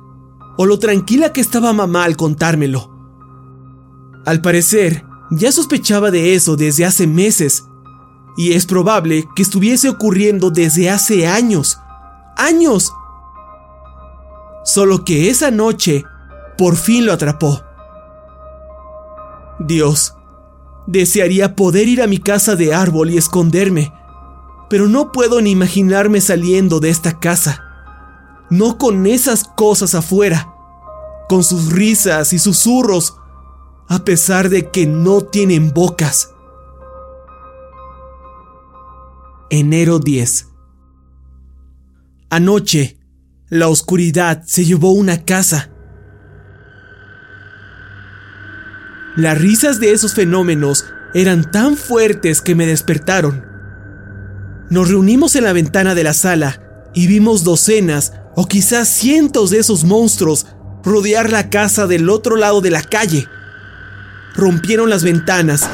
o 0.57 0.65
lo 0.65 0.79
tranquila 0.79 1.31
que 1.31 1.41
estaba 1.41 1.73
mamá 1.73 2.05
al 2.05 2.17
contármelo. 2.17 2.89
Al 4.25 4.41
parecer, 4.41 5.03
ya 5.29 5.51
sospechaba 5.51 6.09
de 6.09 6.33
eso 6.33 6.55
desde 6.55 6.85
hace 6.85 7.05
meses, 7.05 7.63
y 8.37 8.53
es 8.53 8.65
probable 8.65 9.27
que 9.35 9.43
estuviese 9.43 9.89
ocurriendo 9.89 10.49
desde 10.49 10.89
hace 10.89 11.27
años. 11.27 11.79
¡Años! 12.35 12.93
Solo 14.63 15.03
que 15.03 15.29
esa 15.29 15.51
noche 15.51 16.03
por 16.57 16.75
fin 16.75 17.05
lo 17.05 17.13
atrapó. 17.13 17.61
Dios, 19.59 20.15
desearía 20.87 21.55
poder 21.55 21.87
ir 21.87 22.01
a 22.01 22.07
mi 22.07 22.17
casa 22.17 22.55
de 22.55 22.73
árbol 22.73 23.11
y 23.11 23.17
esconderme, 23.17 23.93
pero 24.69 24.87
no 24.87 25.11
puedo 25.11 25.41
ni 25.41 25.51
imaginarme 25.51 26.21
saliendo 26.21 26.79
de 26.79 26.89
esta 26.89 27.19
casa. 27.19 27.63
No 28.49 28.77
con 28.77 29.05
esas 29.05 29.43
cosas 29.43 29.95
afuera, 29.95 30.53
con 31.29 31.43
sus 31.43 31.71
risas 31.71 32.33
y 32.33 32.39
susurros, 32.39 33.17
a 33.87 33.99
pesar 33.99 34.49
de 34.49 34.69
que 34.69 34.85
no 34.85 35.21
tienen 35.21 35.73
bocas. 35.73 36.32
Enero 39.55 40.00
10 40.00 40.48
Anoche, 42.31 42.98
la 43.50 43.67
oscuridad 43.67 44.41
se 44.48 44.65
llevó 44.65 44.93
una 44.93 45.25
casa. 45.25 45.69
Las 49.15 49.38
risas 49.38 49.79
de 49.79 49.91
esos 49.91 50.15
fenómenos 50.15 50.86
eran 51.13 51.51
tan 51.51 51.77
fuertes 51.77 52.41
que 52.41 52.55
me 52.55 52.65
despertaron. 52.65 53.45
Nos 54.72 54.89
reunimos 54.89 55.36
en 55.36 55.43
la 55.43 55.53
ventana 55.53 55.93
de 55.93 56.03
la 56.03 56.15
sala 56.15 56.89
y 56.95 57.05
vimos 57.05 57.43
docenas 57.43 58.13
o 58.36 58.48
quizás 58.48 58.88
cientos 58.88 59.51
de 59.51 59.60
esos 59.60 59.83
monstruos 59.83 60.48
rodear 60.83 61.31
la 61.31 61.51
casa 61.51 61.86
del 61.86 62.10
otro 62.10 62.38
lado 62.38 62.60
de 62.62 62.72
la 62.72 62.81
calle. 62.81 63.27
Rompieron 64.33 64.89
las 64.89 65.03
ventanas, 65.03 65.69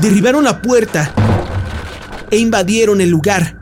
derribaron 0.00 0.44
la 0.44 0.62
puerta 0.62 1.12
e 2.30 2.38
invadieron 2.38 3.00
el 3.00 3.10
lugar. 3.10 3.58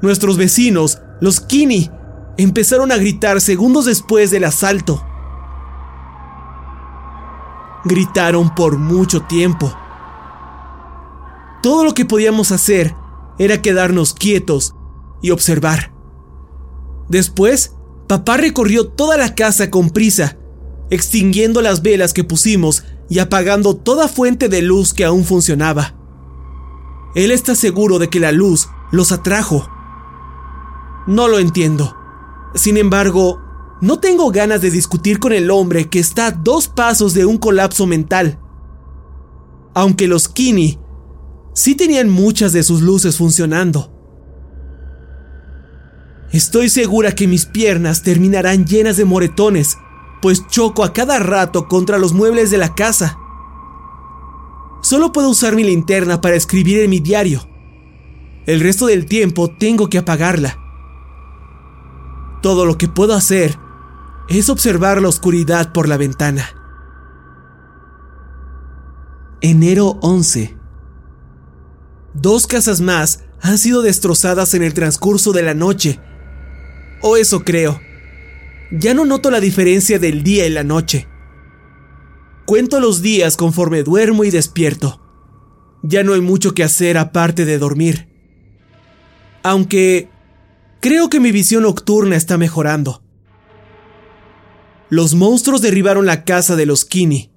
Nuestros 0.00 0.36
vecinos 0.36 1.00
los 1.20 1.40
Kini 1.40 1.90
empezaron 2.36 2.92
a 2.92 2.96
gritar 2.96 3.40
segundos 3.40 3.84
después 3.84 4.30
del 4.30 4.44
asalto. 4.44 5.04
Gritaron 7.84 8.54
por 8.54 8.78
mucho 8.78 9.22
tiempo. 9.22 9.76
Todo 11.62 11.84
lo 11.84 11.94
que 11.94 12.04
podíamos 12.04 12.52
hacer 12.52 12.94
era 13.38 13.60
quedarnos 13.60 14.14
quietos 14.14 14.74
y 15.20 15.30
observar. 15.30 15.92
Después, 17.08 17.74
papá 18.06 18.36
recorrió 18.36 18.86
toda 18.88 19.16
la 19.16 19.34
casa 19.34 19.70
con 19.70 19.90
prisa, 19.90 20.36
extinguiendo 20.90 21.60
las 21.60 21.82
velas 21.82 22.12
que 22.12 22.24
pusimos 22.24 22.84
y 23.08 23.18
apagando 23.18 23.74
toda 23.74 24.06
fuente 24.06 24.48
de 24.48 24.62
luz 24.62 24.94
que 24.94 25.04
aún 25.04 25.24
funcionaba. 25.24 25.97
Él 27.18 27.32
está 27.32 27.56
seguro 27.56 27.98
de 27.98 28.08
que 28.08 28.20
la 28.20 28.30
luz 28.30 28.68
los 28.92 29.10
atrajo. 29.10 29.68
No 31.08 31.26
lo 31.26 31.40
entiendo. 31.40 31.96
Sin 32.54 32.76
embargo, 32.76 33.40
no 33.80 33.98
tengo 33.98 34.30
ganas 34.30 34.60
de 34.60 34.70
discutir 34.70 35.18
con 35.18 35.32
el 35.32 35.50
hombre 35.50 35.88
que 35.88 35.98
está 35.98 36.28
a 36.28 36.30
dos 36.30 36.68
pasos 36.68 37.14
de 37.14 37.26
un 37.26 37.36
colapso 37.36 37.88
mental. 37.88 38.38
Aunque 39.74 40.06
los 40.06 40.28
Kini 40.28 40.78
sí 41.54 41.74
tenían 41.74 42.08
muchas 42.08 42.52
de 42.52 42.62
sus 42.62 42.82
luces 42.82 43.16
funcionando. 43.16 43.92
Estoy 46.30 46.68
segura 46.68 47.16
que 47.16 47.26
mis 47.26 47.46
piernas 47.46 48.04
terminarán 48.04 48.64
llenas 48.64 48.96
de 48.96 49.04
moretones, 49.04 49.76
pues 50.22 50.46
choco 50.46 50.84
a 50.84 50.92
cada 50.92 51.18
rato 51.18 51.66
contra 51.66 51.98
los 51.98 52.12
muebles 52.12 52.52
de 52.52 52.58
la 52.58 52.76
casa. 52.76 53.18
Solo 54.88 55.12
puedo 55.12 55.28
usar 55.28 55.54
mi 55.54 55.64
linterna 55.64 56.22
para 56.22 56.36
escribir 56.36 56.80
en 56.80 56.88
mi 56.88 56.98
diario. 56.98 57.46
El 58.46 58.60
resto 58.60 58.86
del 58.86 59.04
tiempo 59.04 59.54
tengo 59.54 59.90
que 59.90 59.98
apagarla. 59.98 60.58
Todo 62.40 62.64
lo 62.64 62.78
que 62.78 62.88
puedo 62.88 63.12
hacer 63.12 63.58
es 64.30 64.48
observar 64.48 65.02
la 65.02 65.08
oscuridad 65.08 65.74
por 65.74 65.90
la 65.90 65.98
ventana. 65.98 66.48
Enero 69.42 69.98
11. 70.00 70.56
Dos 72.14 72.46
casas 72.46 72.80
más 72.80 73.24
han 73.42 73.58
sido 73.58 73.82
destrozadas 73.82 74.54
en 74.54 74.62
el 74.62 74.72
transcurso 74.72 75.32
de 75.32 75.42
la 75.42 75.52
noche. 75.52 76.00
O 77.02 77.18
eso 77.18 77.44
creo. 77.44 77.78
Ya 78.70 78.94
no 78.94 79.04
noto 79.04 79.30
la 79.30 79.40
diferencia 79.40 79.98
del 79.98 80.22
día 80.22 80.46
y 80.46 80.50
la 80.50 80.64
noche. 80.64 81.06
Cuento 82.48 82.80
los 82.80 83.02
días 83.02 83.36
conforme 83.36 83.82
duermo 83.82 84.24
y 84.24 84.30
despierto. 84.30 85.02
Ya 85.82 86.02
no 86.02 86.14
hay 86.14 86.22
mucho 86.22 86.54
que 86.54 86.64
hacer 86.64 86.96
aparte 86.96 87.44
de 87.44 87.58
dormir. 87.58 88.08
Aunque 89.42 90.08
creo 90.80 91.10
que 91.10 91.20
mi 91.20 91.30
visión 91.30 91.64
nocturna 91.64 92.16
está 92.16 92.38
mejorando. 92.38 93.02
Los 94.88 95.14
monstruos 95.14 95.60
derribaron 95.60 96.06
la 96.06 96.24
casa 96.24 96.56
de 96.56 96.64
los 96.64 96.86
Kini. 96.86 97.30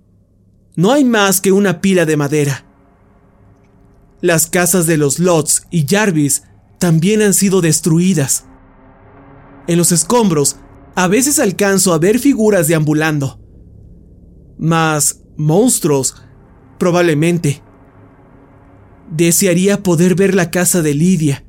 No 0.78 0.94
hay 0.94 1.04
más 1.04 1.42
que 1.42 1.52
una 1.52 1.82
pila 1.82 2.06
de 2.06 2.16
madera. 2.16 2.66
Las 4.22 4.48
casas 4.48 4.88
de 4.88 4.96
los 4.96 5.20
Lots 5.20 5.68
y 5.72 5.86
Jarvis 5.90 6.44
también 6.80 7.22
han 7.22 7.34
sido 7.34 7.60
destruidas. 7.60 8.46
En 9.68 9.78
los 9.78 9.92
escombros, 9.92 10.56
a 10.96 11.10
veces 11.10 11.38
alcanzo 11.38 11.94
a 11.94 11.98
ver 12.00 12.18
figuras 12.18 12.70
deambulando. 12.70 13.41
Más 14.62 15.24
monstruos, 15.38 16.16
probablemente. 16.78 17.64
Desearía 19.10 19.84
poder 19.84 20.16
ver 20.16 20.36
la 20.36 20.52
casa 20.52 20.82
de 20.82 20.94
Lidia, 20.94 21.44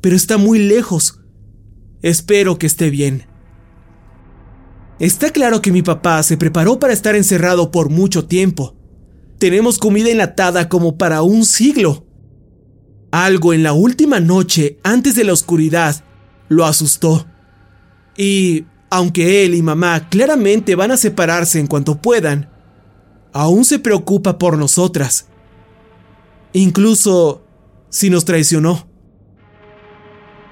pero 0.00 0.16
está 0.16 0.36
muy 0.36 0.58
lejos. 0.58 1.22
Espero 2.02 2.58
que 2.58 2.66
esté 2.66 2.90
bien. 2.90 3.26
Está 4.98 5.30
claro 5.30 5.62
que 5.62 5.70
mi 5.70 5.82
papá 5.82 6.20
se 6.24 6.36
preparó 6.36 6.80
para 6.80 6.92
estar 6.92 7.14
encerrado 7.14 7.70
por 7.70 7.90
mucho 7.90 8.26
tiempo. 8.26 8.76
Tenemos 9.38 9.78
comida 9.78 10.10
enlatada 10.10 10.68
como 10.68 10.98
para 10.98 11.22
un 11.22 11.44
siglo. 11.44 12.04
Algo 13.12 13.54
en 13.54 13.62
la 13.62 13.72
última 13.72 14.18
noche, 14.18 14.80
antes 14.82 15.14
de 15.14 15.22
la 15.22 15.32
oscuridad, 15.32 16.04
lo 16.48 16.64
asustó. 16.64 17.26
Y, 18.16 18.66
aunque 18.90 19.44
él 19.44 19.54
y 19.54 19.62
mamá 19.62 20.08
claramente 20.08 20.74
van 20.74 20.90
a 20.90 20.96
separarse 20.96 21.58
en 21.58 21.66
cuanto 21.66 22.00
puedan, 22.00 22.50
aún 23.32 23.64
se 23.64 23.78
preocupa 23.78 24.38
por 24.38 24.56
nosotras. 24.56 25.28
Incluso 26.52 27.44
si 27.90 28.10
nos 28.10 28.24
traicionó. 28.24 28.88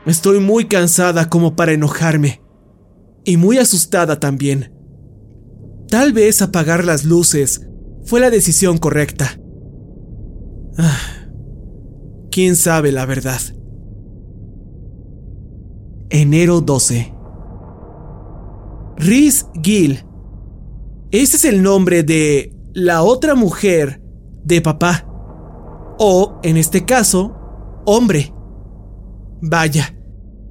Estoy 0.04 0.40
muy 0.40 0.66
cansada 0.66 1.28
como 1.28 1.56
para 1.56 1.72
enojarme 1.72 2.40
y 3.24 3.36
muy 3.36 3.58
asustada 3.58 4.20
también. 4.20 4.72
Tal 5.88 6.12
vez 6.12 6.42
apagar 6.42 6.84
las 6.84 7.04
luces 7.04 7.66
fue 8.04 8.20
la 8.20 8.30
decisión 8.30 8.78
correcta. 8.78 9.40
Ah, 10.78 10.98
¿Quién 12.30 12.54
sabe 12.54 12.92
la 12.92 13.06
verdad? 13.06 13.40
Enero 16.10 16.60
12. 16.60 17.15
Rhys 18.98 19.46
Gill. 19.62 20.04
Ese 21.10 21.36
es 21.36 21.44
el 21.44 21.62
nombre 21.62 22.02
de 22.02 22.54
la 22.72 23.02
otra 23.02 23.34
mujer 23.34 24.00
de 24.44 24.60
papá. 24.60 25.06
O, 25.98 26.40
en 26.42 26.56
este 26.56 26.84
caso, 26.84 27.36
hombre. 27.84 28.32
Vaya, 29.40 29.94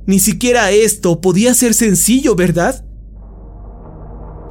ni 0.05 0.19
siquiera 0.19 0.71
esto 0.71 1.21
podía 1.21 1.53
ser 1.53 1.73
sencillo, 1.73 2.36
¿verdad? 2.36 2.86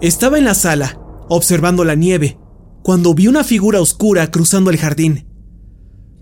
Estaba 0.00 0.38
en 0.38 0.44
la 0.44 0.54
sala, 0.54 1.00
observando 1.28 1.84
la 1.84 1.94
nieve, 1.94 2.38
cuando 2.82 3.14
vi 3.14 3.28
una 3.28 3.44
figura 3.44 3.80
oscura 3.80 4.30
cruzando 4.30 4.70
el 4.70 4.76
jardín. 4.76 5.28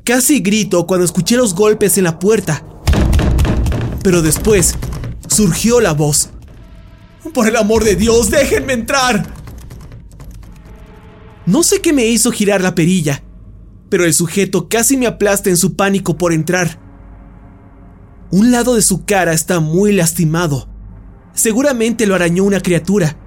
Casi 0.05 0.41
grito 0.41 0.87
cuando 0.87 1.05
escuché 1.05 1.37
los 1.37 1.55
golpes 1.55 1.97
en 1.97 2.05
la 2.05 2.19
puerta. 2.19 2.65
Pero 4.03 4.21
después 4.21 4.77
surgió 5.29 5.81
la 5.81 5.93
voz. 5.93 6.32
Por 7.31 7.49
el 7.49 7.57
amor 7.57 7.85
de 7.85 7.95
Dios, 7.97 8.31
déjenme 8.31 8.73
entrar. 8.73 9.33
No 11.47 11.63
sé 11.63 11.81
qué 11.81 11.93
me 11.93 12.07
hizo 12.07 12.31
girar 12.33 12.61
la 12.61 12.75
perilla, 12.75 13.23
pero 13.89 14.05
el 14.05 14.13
sujeto 14.13 14.69
casi 14.69 14.97
me 14.97 15.07
aplasta 15.07 15.49
en 15.51 15.57
su 15.57 15.77
pánico 15.77 16.19
por 16.19 16.33
entrar. 16.33 16.81
Un 18.31 18.51
lado 18.51 18.75
de 18.75 18.83
su 18.83 19.05
cara 19.05 19.33
está 19.33 19.61
muy 19.61 19.93
lastimado. 19.93 20.69
Seguramente 21.35 22.07
lo 22.07 22.15
arañó 22.15 22.45
una 22.45 22.61
criatura. 22.61 23.19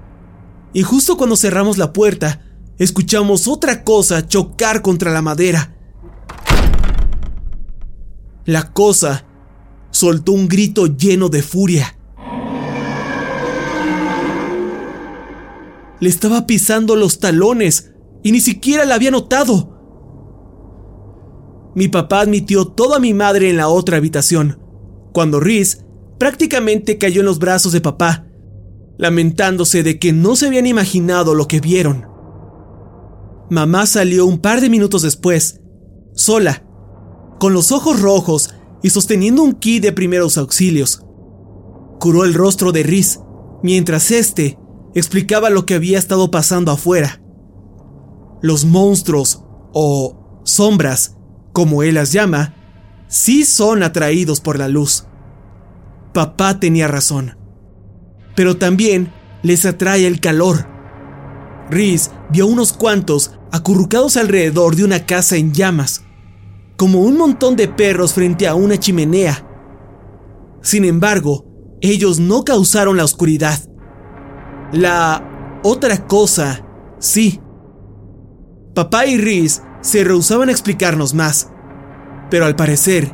Y 0.72 0.82
justo 0.82 1.16
cuando 1.16 1.36
cerramos 1.36 1.78
la 1.78 1.92
puerta, 1.92 2.42
escuchamos 2.78 3.48
otra 3.48 3.82
cosa 3.82 4.26
chocar 4.26 4.82
contra 4.82 5.12
la 5.12 5.22
madera. 5.22 5.74
La 8.44 8.72
cosa 8.72 9.26
soltó 9.90 10.32
un 10.32 10.48
grito 10.48 10.86
lleno 10.86 11.28
de 11.28 11.42
furia. 11.42 11.95
Le 16.00 16.08
estaba 16.08 16.46
pisando 16.46 16.96
los 16.96 17.18
talones 17.18 17.92
y 18.22 18.32
ni 18.32 18.40
siquiera 18.40 18.84
la 18.84 18.96
había 18.96 19.10
notado. 19.10 19.74
Mi 21.74 21.88
papá 21.88 22.20
admitió 22.20 22.66
todo 22.66 22.94
a 22.94 23.00
mi 23.00 23.14
madre 23.14 23.50
en 23.50 23.56
la 23.56 23.68
otra 23.68 23.98
habitación 23.98 24.60
cuando 25.16 25.40
Rhys 25.40 25.82
prácticamente 26.18 26.98
cayó 26.98 27.20
en 27.20 27.26
los 27.26 27.38
brazos 27.38 27.72
de 27.72 27.80
papá, 27.80 28.26
lamentándose 28.98 29.82
de 29.82 29.98
que 29.98 30.12
no 30.12 30.36
se 30.36 30.46
habían 30.46 30.66
imaginado 30.66 31.34
lo 31.34 31.48
que 31.48 31.58
vieron. 31.58 32.06
Mamá 33.48 33.86
salió 33.86 34.26
un 34.26 34.40
par 34.40 34.60
de 34.60 34.68
minutos 34.68 35.00
después, 35.00 35.62
sola, 36.12 36.66
con 37.40 37.54
los 37.54 37.72
ojos 37.72 38.02
rojos 38.02 38.50
y 38.82 38.90
sosteniendo 38.90 39.42
un 39.42 39.54
kit 39.54 39.82
de 39.82 39.92
primeros 39.92 40.36
auxilios. 40.36 41.02
Curó 41.98 42.26
el 42.26 42.34
rostro 42.34 42.72
de 42.72 42.82
Rhys, 42.82 43.18
mientras 43.62 44.10
éste 44.10 44.58
explicaba 44.96 45.50
lo 45.50 45.66
que 45.66 45.74
había 45.74 45.98
estado 45.98 46.30
pasando 46.30 46.72
afuera. 46.72 47.20
Los 48.40 48.64
monstruos, 48.64 49.44
o 49.74 50.40
sombras, 50.44 51.18
como 51.52 51.82
él 51.82 51.96
las 51.96 52.12
llama, 52.12 52.54
sí 53.06 53.44
son 53.44 53.82
atraídos 53.82 54.40
por 54.40 54.58
la 54.58 54.68
luz. 54.68 55.04
Papá 56.14 56.60
tenía 56.60 56.88
razón. 56.88 57.36
Pero 58.34 58.56
también 58.56 59.12
les 59.42 59.66
atrae 59.66 60.06
el 60.06 60.18
calor. 60.18 60.66
Rhys 61.70 62.10
vio 62.30 62.46
unos 62.46 62.72
cuantos 62.72 63.32
acurrucados 63.52 64.16
alrededor 64.16 64.76
de 64.76 64.84
una 64.84 65.04
casa 65.04 65.36
en 65.36 65.52
llamas, 65.52 66.04
como 66.78 67.00
un 67.02 67.18
montón 67.18 67.54
de 67.54 67.68
perros 67.68 68.14
frente 68.14 68.48
a 68.48 68.54
una 68.54 68.78
chimenea. 68.78 69.46
Sin 70.62 70.86
embargo, 70.86 71.44
ellos 71.82 72.18
no 72.18 72.44
causaron 72.44 72.96
la 72.96 73.04
oscuridad. 73.04 73.60
La 74.72 75.60
otra 75.62 76.06
cosa, 76.06 76.64
sí. 76.98 77.40
Papá 78.74 79.06
y 79.06 79.18
Rhys 79.18 79.62
se 79.80 80.04
rehusaban 80.04 80.48
a 80.48 80.52
explicarnos 80.52 81.14
más 81.14 81.50
pero 82.30 82.46
al 82.46 82.56
parecer, 82.56 83.12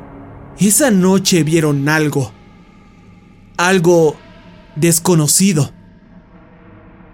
esa 0.58 0.90
noche 0.90 1.44
vieron 1.44 1.88
algo. 1.88 2.32
Algo 3.56 4.16
desconocido. 4.76 5.70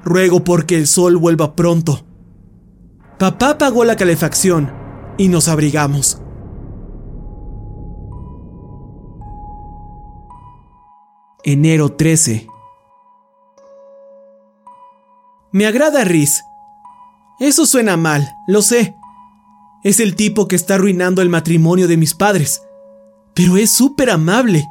Ruego 0.05 0.45
porque 0.45 0.77
el 0.77 0.87
sol 0.87 1.17
vuelva 1.17 1.57
pronto. 1.57 2.05
Papá 3.19 3.59
pagó 3.59 3.85
la 3.85 3.97
calefacción 3.97 4.73
y 5.19 5.29
nos 5.29 5.49
abrigamos. 5.49 6.23
Enero 11.43 11.91
13. 11.91 12.47
Me 15.53 15.67
agrada 15.67 16.05
Riz. 16.05 16.43
Eso 17.41 17.65
suena 17.67 17.97
mal, 17.97 18.35
lo 18.47 18.63
sé. 18.63 18.97
Es 19.83 20.01
el 20.01 20.15
tipo 20.15 20.49
que 20.49 20.57
está 20.57 20.75
arruinando 20.75 21.23
el 21.23 21.29
matrimonio 21.29 21.89
de 21.89 21.97
mis 21.97 22.15
padres. 22.15 22.63
Pero 23.35 23.57
es 23.57 23.71
súper 23.71 24.11
amable. 24.11 24.69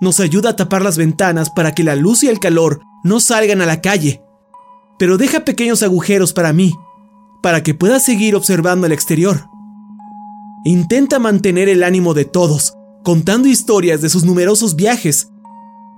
Nos 0.00 0.20
ayuda 0.20 0.50
a 0.50 0.56
tapar 0.56 0.82
las 0.82 0.96
ventanas 0.96 1.50
para 1.50 1.72
que 1.72 1.82
la 1.82 1.96
luz 1.96 2.22
y 2.22 2.28
el 2.28 2.38
calor 2.38 2.80
no 3.02 3.20
salgan 3.20 3.60
a 3.60 3.66
la 3.66 3.80
calle. 3.80 4.22
Pero 4.98 5.18
deja 5.18 5.40
pequeños 5.40 5.82
agujeros 5.82 6.32
para 6.32 6.52
mí, 6.52 6.74
para 7.42 7.62
que 7.62 7.74
pueda 7.74 8.00
seguir 8.00 8.34
observando 8.34 8.86
el 8.86 8.92
exterior. 8.92 9.46
Intenta 10.64 11.18
mantener 11.18 11.68
el 11.68 11.82
ánimo 11.82 12.14
de 12.14 12.24
todos, 12.24 12.74
contando 13.04 13.48
historias 13.48 14.00
de 14.00 14.08
sus 14.08 14.24
numerosos 14.24 14.76
viajes. 14.76 15.30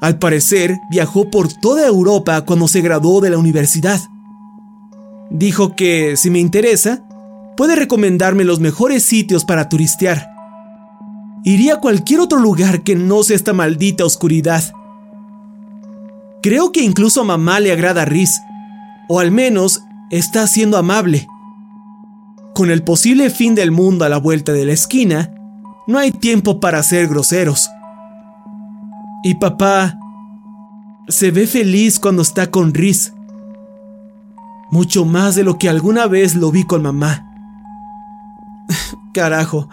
Al 0.01 0.19
parecer, 0.19 0.81
viajó 0.89 1.31
por 1.31 1.53
toda 1.53 1.87
Europa 1.87 2.41
cuando 2.43 2.69
se 2.69 2.81
graduó 2.81 3.21
de 3.21 3.31
la 3.31 3.39
universidad. 3.39 4.01
Dijo 5.31 5.77
que, 5.77 6.17
si 6.17 6.31
me 6.31 6.39
interesa, 6.39 7.05
puede 7.57 7.77
recomendarme 7.77 8.45
los 8.45 8.61
mejores 8.61 9.03
sitios 9.03 9.45
para 9.45 9.69
turistear. 9.69 10.31
Iría 11.45 11.75
a 11.75 11.81
cualquier 11.81 12.21
otro 12.21 12.39
lugar 12.39 12.83
que 12.83 12.97
no 12.97 13.23
sea 13.23 13.37
esta 13.37 13.53
maldita 13.53 14.05
oscuridad. 14.05 14.63
Creo 16.43 16.73
que 16.73 16.83
incluso 16.83 17.21
a 17.21 17.25
mamá 17.25 17.61
le 17.61 17.71
agrada 17.71 18.07
Riz, 18.07 18.41
o 19.09 19.21
al 19.21 19.31
menos 19.31 19.83
está 20.11 20.47
siendo 20.47 20.79
amable. 20.79 21.27
Con 22.55 22.71
el 22.71 22.83
posible 22.83 23.29
fin 23.29 23.55
del 23.55 23.71
mundo 23.71 24.05
a 24.05 24.09
la 24.09 24.17
vuelta 24.17 24.53
de 24.53 24.65
la 24.65 24.73
esquina, 24.73 25.35
no 25.87 25.99
hay 25.99 26.11
tiempo 26.13 26.61
para 26.61 26.83
ser 26.83 27.09
groseros. 27.09 27.69
Y 29.23 29.35
papá 29.35 29.99
se 31.09 31.31
ve 31.31 31.47
feliz 31.47 31.99
cuando 31.99 32.23
está 32.23 32.51
con 32.51 32.73
Riz. 32.73 33.13
Mucho 34.71 35.05
más 35.05 35.35
de 35.35 35.45
lo 35.45 35.59
que 35.59 35.69
alguna 35.69 36.07
vez 36.07 36.35
lo 36.37 36.51
vi 36.51 36.65
con 36.65 36.83
mamá. 36.83 37.27
Carajo, 39.13 39.69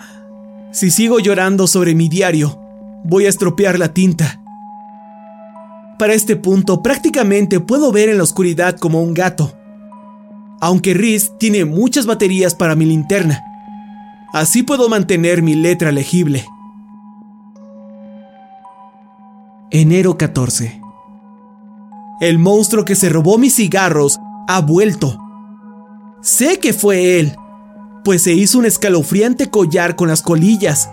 si 0.72 0.92
sigo 0.92 1.20
llorando 1.20 1.68
sobre 1.68 1.96
mi 1.96 2.10
diario, 2.10 2.60
voy 3.06 3.26
a 3.26 3.30
estropear 3.30 3.80
la 3.80 3.94
tinta. 3.94 4.42
Para 5.98 6.14
este 6.14 6.36
punto 6.36 6.84
prácticamente 6.84 7.60
puedo 7.60 7.92
ver 7.92 8.10
en 8.10 8.18
la 8.18 8.24
oscuridad 8.24 8.78
como 8.78 9.02
un 9.02 9.14
gato. 9.14 9.54
Aunque 10.60 10.94
Riz 10.94 11.32
tiene 11.40 11.66
muchas 11.66 12.06
baterías 12.06 12.54
para 12.54 12.76
mi 12.76 12.86
linterna. 12.86 13.44
Así 14.34 14.64
puedo 14.64 14.90
mantener 14.90 15.42
mi 15.42 15.56
letra 15.56 15.92
legible. 15.92 16.46
Enero 19.70 20.18
14. 20.18 20.82
El 22.22 22.40
monstruo 22.40 22.86
que 22.86 22.96
se 22.96 23.10
robó 23.10 23.38
mis 23.38 23.56
cigarros 23.56 24.18
ha 24.48 24.62
vuelto. 24.62 25.20
Sé 26.22 26.60
que 26.60 26.72
fue 26.72 27.20
él, 27.20 27.36
pues 28.06 28.22
se 28.22 28.34
hizo 28.34 28.60
un 28.60 28.66
escalofriante 28.66 29.50
collar 29.50 29.98
con 29.98 30.08
las 30.08 30.22
colillas. 30.22 30.90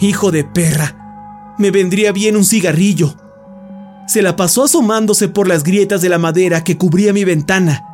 Hijo 0.00 0.30
de 0.30 0.44
perra, 0.44 1.54
me 1.58 1.70
vendría 1.70 2.12
bien 2.12 2.36
un 2.36 2.46
cigarrillo. 2.46 3.16
Se 4.06 4.22
la 4.22 4.34
pasó 4.34 4.64
asomándose 4.64 5.28
por 5.28 5.46
las 5.46 5.62
grietas 5.62 6.00
de 6.00 6.08
la 6.08 6.18
madera 6.18 6.64
que 6.64 6.78
cubría 6.78 7.12
mi 7.12 7.24
ventana, 7.24 7.84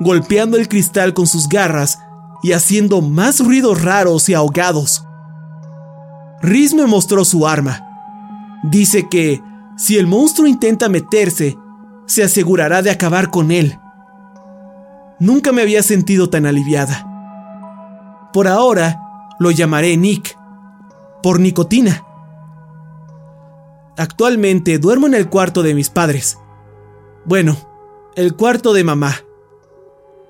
golpeando 0.00 0.56
el 0.56 0.66
cristal 0.66 1.14
con 1.14 1.28
sus 1.28 1.48
garras 1.48 2.00
y 2.42 2.54
haciendo 2.54 3.02
más 3.02 3.38
ruidos 3.38 3.82
raros 3.82 4.28
y 4.28 4.34
ahogados. 4.34 5.04
Riz 6.42 6.74
me 6.74 6.86
mostró 6.86 7.24
su 7.24 7.46
arma. 7.46 7.87
Dice 8.62 9.08
que, 9.08 9.42
si 9.76 9.96
el 9.96 10.06
monstruo 10.06 10.46
intenta 10.46 10.88
meterse, 10.88 11.56
se 12.06 12.24
asegurará 12.24 12.82
de 12.82 12.90
acabar 12.90 13.30
con 13.30 13.50
él. 13.50 13.78
Nunca 15.20 15.52
me 15.52 15.62
había 15.62 15.82
sentido 15.82 16.30
tan 16.30 16.46
aliviada. 16.46 18.30
Por 18.32 18.48
ahora, 18.48 19.00
lo 19.38 19.50
llamaré 19.50 19.96
Nick, 19.96 20.36
por 21.22 21.40
nicotina. 21.40 22.04
Actualmente 23.96 24.78
duermo 24.78 25.08
en 25.08 25.14
el 25.14 25.28
cuarto 25.28 25.62
de 25.62 25.74
mis 25.74 25.90
padres. 25.90 26.38
Bueno, 27.24 27.56
el 28.14 28.36
cuarto 28.36 28.72
de 28.72 28.84
mamá. 28.84 29.16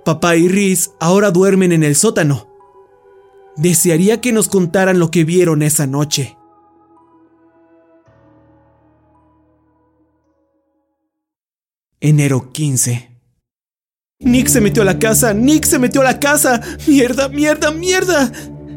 Papá 0.07 0.37
y 0.37 0.49
Riz 0.49 0.93
ahora 1.01 1.31
duermen 1.31 1.73
en 1.73 1.83
el 1.83 1.95
sótano. 1.95 2.49
Desearía 3.57 4.23
que 4.23 4.33
nos 4.33 4.49
contaran 4.49 4.99
lo 4.99 5.11
que 5.11 5.25
vieron 5.25 5.62
esa 5.62 5.87
noche. 5.87 6.38
Enero 12.01 12.53
15. 12.53 13.11
Nick 14.21 14.47
se 14.47 14.61
metió 14.61 14.83
a 14.83 14.85
la 14.85 15.01
casa, 15.01 15.35
Nick 15.35 15.65
se 15.65 15.81
metió 15.81 16.01
a 16.01 16.05
la 16.05 16.21
casa. 16.21 16.61
Mierda, 16.87 17.29
mierda, 17.29 17.73
mierda. 17.73 18.31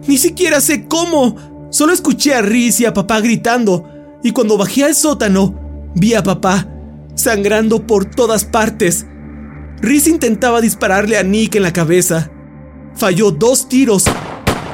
Ni 0.07 0.17
siquiera 0.17 0.59
sé 0.59 0.87
cómo. 0.87 1.67
Solo 1.69 1.93
escuché 1.93 2.33
a 2.33 2.41
Riz 2.41 2.79
y 2.79 2.85
a 2.85 2.95
papá 2.95 3.21
gritando. 3.21 3.87
Y 4.23 4.31
cuando 4.31 4.57
bajé 4.57 4.85
al 4.85 4.95
sótano, 4.95 5.91
vi 5.93 6.15
a 6.15 6.23
papá 6.23 6.67
sangrando 7.13 7.85
por 7.85 8.05
todas 8.05 8.43
partes. 8.43 9.05
Riz 9.81 10.07
intentaba 10.07 10.59
dispararle 10.59 11.17
a 11.19 11.23
Nick 11.23 11.55
en 11.55 11.63
la 11.63 11.73
cabeza. 11.73 12.31
Falló 12.95 13.29
dos 13.29 13.69
tiros, 13.69 14.05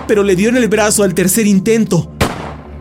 pero 0.07 0.23
le 0.23 0.37
dio 0.37 0.47
en 0.47 0.57
el 0.57 0.69
brazo 0.69 1.03
al 1.03 1.13
tercer 1.13 1.47
intento. 1.47 2.13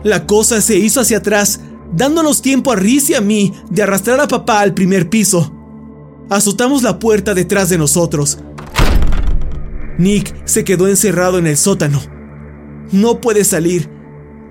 La 0.03 0.25
cosa 0.25 0.61
se 0.61 0.77
hizo 0.77 1.01
hacia 1.01 1.17
atrás, 1.17 1.59
dándonos 1.91 2.41
tiempo 2.41 2.71
a 2.71 2.77
Riz 2.77 3.09
y 3.09 3.15
a 3.15 3.21
mí 3.21 3.53
de 3.69 3.83
arrastrar 3.83 4.21
a 4.21 4.29
papá 4.29 4.61
al 4.61 4.73
primer 4.73 5.09
piso 5.09 5.55
azotamos 6.29 6.83
la 6.83 6.99
puerta 6.99 7.33
detrás 7.33 7.69
de 7.69 7.77
nosotros. 7.77 8.39
Nick 9.97 10.35
se 10.45 10.63
quedó 10.63 10.87
encerrado 10.87 11.37
en 11.37 11.47
el 11.47 11.57
sótano. 11.57 12.01
No 12.91 13.19
puede 13.19 13.43
salir, 13.43 13.89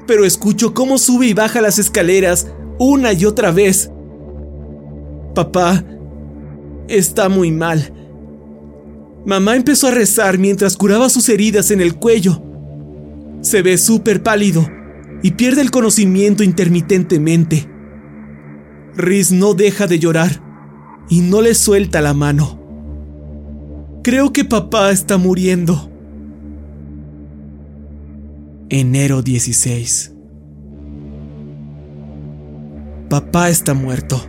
pero 0.07 0.25
escucho 0.25 0.75
cómo 0.75 0.99
sube 0.99 1.27
y 1.27 1.35
baja 1.35 1.61
las 1.61 1.79
escaleras 1.79 2.49
una 2.79 3.13
y 3.13 3.25
otra 3.25 3.51
vez. 3.51 3.91
Papá 5.35 5.85
está 6.89 7.29
muy 7.29 7.51
mal. 7.53 7.93
Mamá 9.25 9.57
empezó 9.57 9.89
a 9.89 9.93
rezar 9.93 10.39
mientras 10.39 10.77
curaba 10.77 11.09
sus 11.09 11.29
heridas 11.29 11.71
en 11.71 11.81
el 11.81 11.97
cuello. 11.97 12.43
Se 13.41 13.63
ve 13.63 13.77
súper 13.79 14.23
pálido 14.23 14.67
y 15.23 15.33
pierde 15.33 15.63
el 15.63 15.71
conocimiento 15.71 16.43
intermitentemente. 16.43 17.69
Riz 18.97 19.33
no 19.33 19.55
deja 19.55 19.87
de 19.87 19.99
llorar 19.99 20.46
y 21.09 21.21
no 21.21 21.41
le 21.43 21.55
suelta 21.55 22.01
la 22.01 22.15
mano. 22.15 22.61
Creo 24.03 24.33
que 24.33 24.45
papá 24.45 24.91
está 24.91 25.19
muriendo. 25.19 25.91
Enero 28.69 29.23
16. 29.23 30.13
Papá 33.09 33.49
está 33.49 33.75
muerto. 33.75 34.21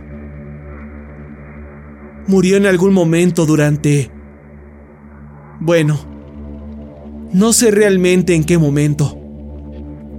Murió 2.26 2.56
en 2.56 2.66
algún 2.66 2.92
momento 2.92 3.46
durante... 3.46 4.10
Bueno, 5.60 5.98
no 7.32 7.52
sé 7.52 7.70
realmente 7.70 8.34
en 8.34 8.44
qué 8.44 8.58
momento. 8.58 9.18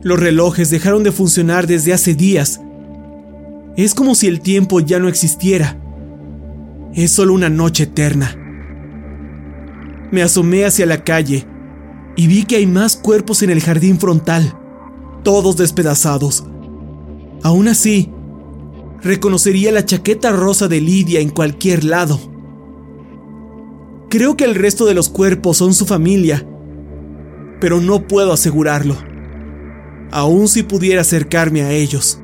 Los 0.03 0.19
relojes 0.19 0.69
dejaron 0.69 1.03
de 1.03 1.11
funcionar 1.11 1.67
desde 1.67 1.93
hace 1.93 2.15
días. 2.15 2.61
Es 3.77 3.93
como 3.93 4.15
si 4.15 4.27
el 4.27 4.41
tiempo 4.41 4.79
ya 4.79 4.99
no 4.99 5.07
existiera. 5.07 5.77
Es 6.93 7.11
solo 7.11 7.33
una 7.33 7.49
noche 7.49 7.83
eterna. 7.83 8.35
Me 10.11 10.23
asomé 10.23 10.65
hacia 10.65 10.85
la 10.85 11.03
calle 11.03 11.45
y 12.15 12.27
vi 12.27 12.43
que 12.45 12.55
hay 12.55 12.65
más 12.65 12.95
cuerpos 12.95 13.43
en 13.43 13.51
el 13.51 13.61
jardín 13.61 13.99
frontal, 13.99 14.57
todos 15.23 15.55
despedazados. 15.55 16.43
Aún 17.43 17.67
así, 17.67 18.11
reconocería 19.01 19.71
la 19.71 19.85
chaqueta 19.85 20.31
rosa 20.31 20.67
de 20.67 20.81
Lidia 20.81 21.19
en 21.19 21.29
cualquier 21.29 21.83
lado. 21.83 22.19
Creo 24.09 24.35
que 24.35 24.45
el 24.45 24.55
resto 24.55 24.85
de 24.85 24.95
los 24.95 25.09
cuerpos 25.09 25.57
son 25.57 25.75
su 25.75 25.85
familia, 25.85 26.45
pero 27.61 27.79
no 27.79 28.07
puedo 28.07 28.33
asegurarlo, 28.33 28.95
aun 30.11 30.47
si 30.47 30.63
pudiera 30.63 31.01
acercarme 31.01 31.61
a 31.61 31.71
ellos. 31.71 32.19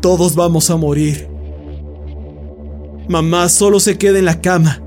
Todos 0.00 0.34
vamos 0.34 0.68
a 0.70 0.76
morir. 0.76 1.33
Mamá 3.08 3.48
solo 3.48 3.80
se 3.80 3.98
queda 3.98 4.18
en 4.18 4.24
la 4.24 4.40
cama 4.40 4.82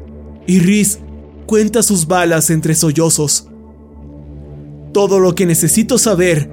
y 0.48 0.60
Riz 0.60 1.00
cuenta 1.46 1.84
sus 1.84 2.08
balas 2.08 2.50
entre 2.50 2.74
sollozos. 2.74 3.48
Todo 4.94 5.20
lo 5.20 5.36
que 5.36 5.46
necesito 5.46 5.98
saber 5.98 6.50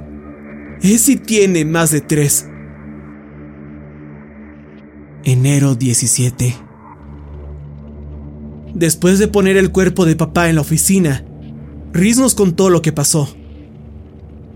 es 0.83 1.03
si 1.03 1.16
tiene 1.16 1.64
más 1.64 1.90
de 1.90 2.03
tres. 2.03 2.46
Enero 5.24 5.74
17. 5.74 6.55
Después 8.74 9.18
de 9.18 9.29
poner 9.29 9.57
el 9.57 9.72
cuerpo 9.72 10.05
de 10.05 10.16
papá 10.16 10.50
en 10.50 10.57
la 10.57 10.61
oficina, 10.61 11.24
Riz 11.94 12.18
nos 12.18 12.35
contó 12.35 12.68
lo 12.68 12.83
que 12.83 12.92
pasó. 12.92 13.35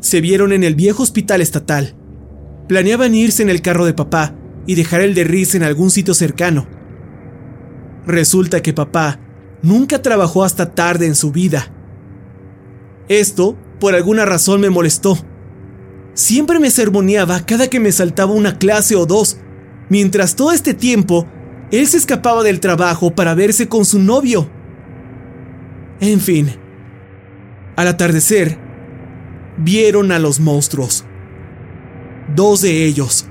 Se 0.00 0.20
vieron 0.20 0.52
en 0.52 0.64
el 0.64 0.74
viejo 0.74 1.02
hospital 1.02 1.40
estatal. 1.40 1.94
Planeaban 2.68 3.14
irse 3.14 3.42
en 3.42 3.48
el 3.48 3.62
carro 3.62 3.86
de 3.86 3.94
papá 3.94 4.34
y 4.66 4.74
dejar 4.74 5.00
el 5.00 5.14
de 5.14 5.24
Riz 5.24 5.54
en 5.54 5.62
algún 5.62 5.90
sitio 5.90 6.12
cercano. 6.12 6.77
Resulta 8.08 8.62
que 8.62 8.72
papá 8.72 9.20
nunca 9.60 10.00
trabajó 10.00 10.42
hasta 10.42 10.72
tarde 10.74 11.04
en 11.04 11.14
su 11.14 11.30
vida. 11.30 11.70
Esto, 13.06 13.54
por 13.78 13.94
alguna 13.94 14.24
razón, 14.24 14.62
me 14.62 14.70
molestó. 14.70 15.18
Siempre 16.14 16.58
me 16.58 16.70
sermoneaba 16.70 17.44
cada 17.44 17.68
que 17.68 17.80
me 17.80 17.92
saltaba 17.92 18.32
una 18.32 18.56
clase 18.56 18.96
o 18.96 19.04
dos, 19.04 19.36
mientras 19.90 20.36
todo 20.36 20.52
este 20.52 20.72
tiempo 20.72 21.26
él 21.70 21.86
se 21.86 21.98
escapaba 21.98 22.42
del 22.42 22.60
trabajo 22.60 23.14
para 23.14 23.34
verse 23.34 23.68
con 23.68 23.84
su 23.84 23.98
novio. 23.98 24.48
En 26.00 26.20
fin, 26.20 26.56
al 27.76 27.88
atardecer, 27.88 28.58
vieron 29.58 30.12
a 30.12 30.18
los 30.18 30.40
monstruos. 30.40 31.04
Dos 32.34 32.62
de 32.62 32.86
ellos. 32.86 33.26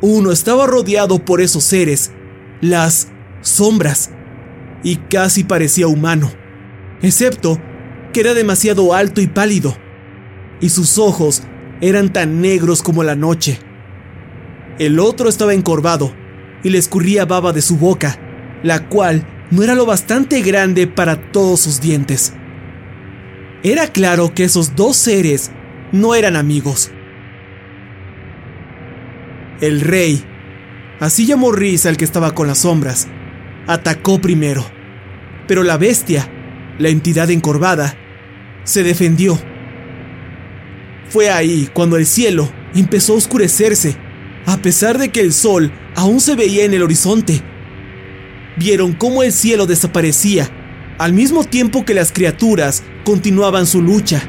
Uno 0.00 0.30
estaba 0.30 0.68
rodeado 0.68 1.18
por 1.18 1.40
esos 1.40 1.64
seres, 1.64 2.12
las 2.60 3.08
sombras, 3.40 4.10
y 4.82 4.96
casi 4.96 5.44
parecía 5.44 5.86
humano, 5.86 6.30
excepto 7.02 7.60
que 8.12 8.20
era 8.20 8.34
demasiado 8.34 8.94
alto 8.94 9.20
y 9.20 9.26
pálido, 9.26 9.76
y 10.60 10.68
sus 10.68 10.98
ojos 10.98 11.42
eran 11.80 12.12
tan 12.12 12.40
negros 12.40 12.82
como 12.82 13.04
la 13.04 13.14
noche. 13.14 13.58
El 14.78 14.98
otro 14.98 15.28
estaba 15.28 15.54
encorvado 15.54 16.12
y 16.62 16.70
le 16.70 16.78
escurría 16.78 17.24
baba 17.24 17.52
de 17.52 17.62
su 17.62 17.76
boca, 17.76 18.18
la 18.62 18.88
cual 18.88 19.24
no 19.50 19.62
era 19.62 19.74
lo 19.74 19.86
bastante 19.86 20.42
grande 20.42 20.86
para 20.86 21.30
todos 21.32 21.60
sus 21.60 21.80
dientes. 21.80 22.32
Era 23.62 23.88
claro 23.88 24.34
que 24.34 24.44
esos 24.44 24.76
dos 24.76 24.96
seres 24.96 25.50
no 25.92 26.14
eran 26.14 26.36
amigos. 26.36 26.90
El 29.60 29.80
rey, 29.80 30.24
así 31.00 31.26
llamó 31.26 31.52
Riz 31.52 31.86
al 31.86 31.96
que 31.96 32.04
estaba 32.04 32.34
con 32.34 32.46
las 32.46 32.58
sombras, 32.58 33.08
atacó 33.66 34.20
primero, 34.20 34.64
pero 35.46 35.62
la 35.62 35.76
bestia, 35.76 36.28
la 36.78 36.88
entidad 36.88 37.30
encorvada, 37.30 37.96
se 38.64 38.82
defendió. 38.82 39.38
Fue 41.08 41.30
ahí 41.30 41.68
cuando 41.72 41.96
el 41.96 42.06
cielo 42.06 42.50
empezó 42.74 43.14
a 43.14 43.16
oscurecerse, 43.16 43.96
a 44.46 44.58
pesar 44.58 44.98
de 44.98 45.10
que 45.10 45.20
el 45.20 45.32
sol 45.32 45.72
aún 45.94 46.20
se 46.20 46.36
veía 46.36 46.64
en 46.64 46.74
el 46.74 46.82
horizonte. 46.82 47.42
Vieron 48.56 48.92
cómo 48.92 49.22
el 49.22 49.32
cielo 49.32 49.66
desaparecía, 49.66 50.50
al 50.98 51.12
mismo 51.12 51.44
tiempo 51.44 51.84
que 51.84 51.94
las 51.94 52.12
criaturas 52.12 52.82
continuaban 53.04 53.66
su 53.66 53.80
lucha. 53.82 54.22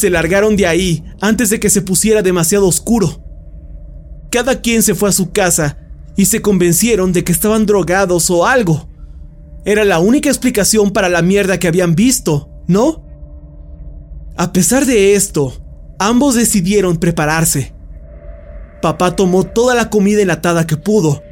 Se 0.00 0.08
largaron 0.08 0.56
de 0.56 0.66
ahí 0.66 1.04
antes 1.20 1.50
de 1.50 1.60
que 1.60 1.68
se 1.68 1.82
pusiera 1.82 2.22
demasiado 2.22 2.66
oscuro. 2.66 3.22
Cada 4.30 4.62
quien 4.62 4.82
se 4.82 4.94
fue 4.94 5.10
a 5.10 5.12
su 5.12 5.30
casa 5.30 5.76
y 6.16 6.24
se 6.24 6.40
convencieron 6.40 7.12
de 7.12 7.22
que 7.22 7.32
estaban 7.32 7.66
drogados 7.66 8.30
o 8.30 8.46
algo. 8.46 8.88
Era 9.66 9.84
la 9.84 9.98
única 9.98 10.30
explicación 10.30 10.92
para 10.92 11.10
la 11.10 11.20
mierda 11.20 11.58
que 11.58 11.68
habían 11.68 11.94
visto, 11.94 12.48
¿no? 12.66 13.04
A 14.38 14.54
pesar 14.54 14.86
de 14.86 15.12
esto, 15.16 15.52
ambos 15.98 16.34
decidieron 16.34 16.96
prepararse. 16.96 17.74
Papá 18.80 19.14
tomó 19.14 19.44
toda 19.44 19.74
la 19.74 19.90
comida 19.90 20.22
enlatada 20.22 20.66
que 20.66 20.78
pudo 20.78 21.22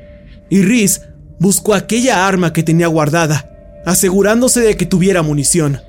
y 0.51 0.61
Riz 0.61 1.01
buscó 1.41 1.73
aquella 1.73 2.29
arma 2.29 2.53
que 2.53 2.63
tenía 2.63 2.89
guardada, 2.89 3.49
asegurándose 3.87 4.61
de 4.61 4.77
que 4.77 4.85
tuviera 4.85 5.23
munición. 5.23 5.81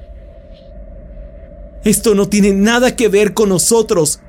Esto 1.83 2.15
no 2.15 2.27
tiene 2.27 2.53
nada 2.53 2.95
que 2.95 3.07
ver 3.07 3.33
con 3.33 3.49
nosotros. 3.49 4.21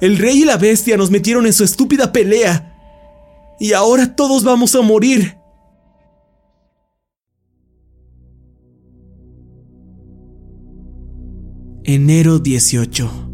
El 0.00 0.18
rey 0.18 0.42
y 0.42 0.44
la 0.44 0.56
bestia 0.56 0.96
nos 0.96 1.10
metieron 1.10 1.46
en 1.46 1.52
su 1.52 1.64
estúpida 1.64 2.12
pelea. 2.12 2.76
Y 3.60 3.72
ahora 3.72 4.16
todos 4.16 4.44
vamos 4.44 4.74
a 4.74 4.82
morir. 4.82 5.36
Enero 11.84 12.38
18 12.38 13.30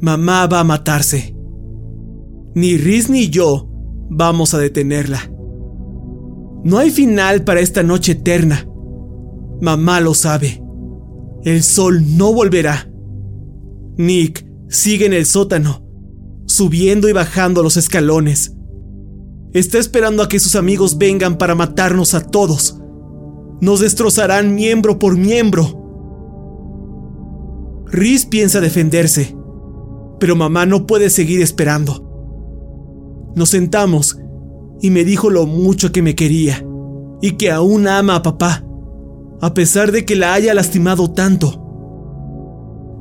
Mamá 0.00 0.46
va 0.46 0.60
a 0.60 0.64
matarse. 0.64 1.34
Ni 2.54 2.76
Riz 2.76 3.08
ni 3.08 3.30
yo 3.30 3.70
vamos 4.10 4.52
a 4.52 4.58
detenerla. 4.58 5.18
No 6.62 6.76
hay 6.76 6.90
final 6.90 7.44
para 7.44 7.60
esta 7.60 7.82
noche 7.82 8.12
eterna. 8.12 8.66
Mamá 9.60 10.00
lo 10.00 10.14
sabe. 10.14 10.62
El 11.44 11.62
sol 11.62 12.16
no 12.16 12.32
volverá. 12.32 12.90
Nick 13.96 14.46
sigue 14.68 15.06
en 15.06 15.12
el 15.12 15.26
sótano, 15.26 15.86
subiendo 16.46 17.08
y 17.08 17.12
bajando 17.12 17.62
los 17.62 17.76
escalones. 17.76 18.56
Está 19.52 19.78
esperando 19.78 20.22
a 20.22 20.28
que 20.28 20.40
sus 20.40 20.56
amigos 20.56 20.98
vengan 20.98 21.38
para 21.38 21.54
matarnos 21.54 22.14
a 22.14 22.20
todos. 22.26 22.80
Nos 23.60 23.80
destrozarán 23.80 24.54
miembro 24.54 24.98
por 24.98 25.16
miembro. 25.16 25.82
Riz 27.86 28.26
piensa 28.26 28.60
defenderse, 28.60 29.36
pero 30.18 30.34
mamá 30.34 30.66
no 30.66 30.86
puede 30.86 31.08
seguir 31.10 31.40
esperando. 31.40 32.04
Nos 33.36 33.50
sentamos 33.50 34.18
y 34.80 34.90
me 34.90 35.04
dijo 35.04 35.30
lo 35.30 35.46
mucho 35.46 35.92
que 35.92 36.02
me 36.02 36.14
quería 36.14 36.66
y 37.22 37.32
que 37.32 37.50
aún 37.52 37.86
ama 37.86 38.16
a 38.16 38.22
papá 38.22 38.64
a 39.44 39.52
pesar 39.52 39.92
de 39.92 40.06
que 40.06 40.16
la 40.16 40.32
haya 40.32 40.54
lastimado 40.54 41.10
tanto. 41.10 41.60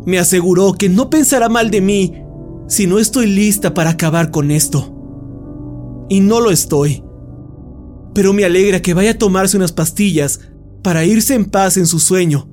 Me 0.06 0.20
aseguró 0.20 0.74
que 0.74 0.90
no 0.90 1.10
pensará 1.10 1.48
mal 1.48 1.72
de 1.72 1.80
mí 1.80 2.22
si 2.68 2.86
no 2.86 3.00
estoy 3.00 3.28
lista 3.28 3.74
para 3.74 3.92
acabar 3.92 4.30
con 4.30 4.52
esto. 4.52 6.06
Y 6.10 6.20
no 6.20 6.42
lo 6.42 6.52
estoy. 6.52 7.02
Pero 8.14 8.34
me 8.34 8.44
alegra 8.44 8.82
que 8.82 8.94
vaya 8.94 9.12
a 9.12 9.18
tomarse 9.18 9.56
unas 9.56 9.72
pastillas 9.72 10.42
para 10.82 11.06
irse 11.06 11.34
en 11.34 11.46
paz 11.46 11.78
en 11.78 11.86
su 11.86 12.00
sueño, 12.00 12.50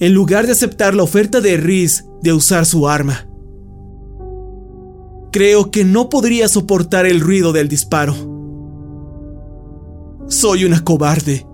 en 0.00 0.12
lugar 0.12 0.46
de 0.46 0.52
aceptar 0.52 0.92
la 0.92 1.04
oferta 1.04 1.40
de 1.40 1.56
Riz 1.58 2.06
de 2.22 2.32
usar 2.32 2.66
su 2.66 2.88
arma. 2.88 3.28
Creo 5.30 5.70
que 5.70 5.84
no 5.84 6.08
podría 6.08 6.48
soportar 6.48 7.06
el 7.06 7.20
ruido 7.20 7.52
del 7.52 7.68
disparo. 7.68 8.16
Soy 10.26 10.64
una 10.64 10.82
cobarde. 10.82 11.46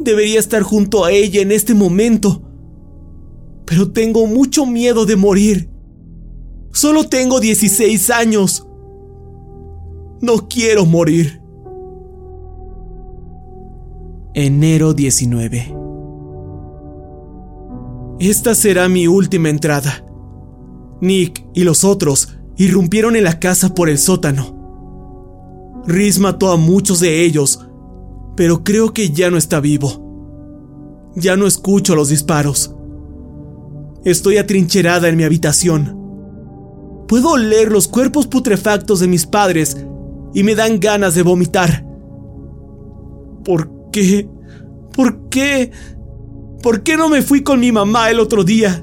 Debería 0.00 0.40
estar 0.40 0.62
junto 0.62 1.04
a 1.04 1.12
ella 1.12 1.42
en 1.42 1.52
este 1.52 1.74
momento. 1.74 2.42
Pero 3.66 3.92
tengo 3.92 4.26
mucho 4.26 4.66
miedo 4.66 5.04
de 5.06 5.16
morir. 5.16 5.70
Solo 6.72 7.08
tengo 7.08 7.38
16 7.38 8.10
años. 8.10 8.66
No 10.20 10.48
quiero 10.48 10.86
morir. 10.86 11.40
Enero 14.34 14.94
19. 14.94 15.76
Esta 18.20 18.54
será 18.54 18.88
mi 18.88 19.06
última 19.06 19.50
entrada. 19.50 20.04
Nick 21.00 21.44
y 21.54 21.64
los 21.64 21.84
otros 21.84 22.36
irrumpieron 22.56 23.16
en 23.16 23.24
la 23.24 23.38
casa 23.38 23.74
por 23.74 23.88
el 23.88 23.98
sótano. 23.98 25.82
Riz 25.86 26.18
mató 26.18 26.52
a 26.52 26.56
muchos 26.56 27.00
de 27.00 27.24
ellos 27.24 27.69
pero 28.40 28.64
creo 28.64 28.94
que 28.94 29.10
ya 29.10 29.30
no 29.30 29.36
está 29.36 29.60
vivo. 29.60 31.12
Ya 31.14 31.36
no 31.36 31.46
escucho 31.46 31.94
los 31.94 32.08
disparos. 32.08 32.74
Estoy 34.02 34.38
atrincherada 34.38 35.10
en 35.10 35.18
mi 35.18 35.24
habitación. 35.24 37.04
Puedo 37.06 37.32
oler 37.32 37.70
los 37.70 37.86
cuerpos 37.86 38.26
putrefactos 38.28 39.00
de 39.00 39.08
mis 39.08 39.26
padres 39.26 39.76
y 40.32 40.42
me 40.42 40.54
dan 40.54 40.80
ganas 40.80 41.14
de 41.14 41.22
vomitar. 41.22 41.86
¿Por 43.44 43.90
qué? 43.92 44.26
¿Por 44.94 45.28
qué? 45.28 45.70
¿Por 46.62 46.82
qué 46.82 46.96
no 46.96 47.10
me 47.10 47.20
fui 47.20 47.42
con 47.42 47.60
mi 47.60 47.72
mamá 47.72 48.08
el 48.08 48.20
otro 48.20 48.42
día? 48.42 48.82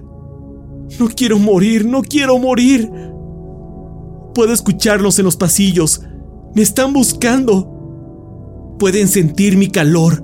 No 0.99 1.07
quiero 1.07 1.39
morir, 1.39 1.83
no 1.83 2.03
quiero 2.03 2.37
morir. 2.37 2.91
Puedo 4.35 4.53
escucharlos 4.53 5.17
en 5.17 5.25
los 5.25 5.35
pasillos. 5.35 6.03
Me 6.53 6.61
están 6.61 6.93
buscando. 6.93 7.73
Pueden 8.79 9.07
sentir 9.07 9.57
mi 9.57 9.69
calor, 9.69 10.21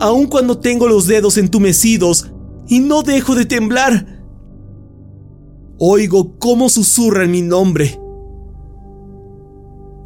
aun 0.00 0.26
cuando 0.26 0.58
tengo 0.58 0.88
los 0.88 1.06
dedos 1.06 1.38
entumecidos 1.38 2.32
y 2.66 2.80
no 2.80 3.02
dejo 3.02 3.34
de 3.34 3.46
temblar. 3.46 4.24
Oigo 5.78 6.38
cómo 6.38 6.68
susurran 6.68 7.30
mi 7.30 7.42
nombre. 7.42 8.00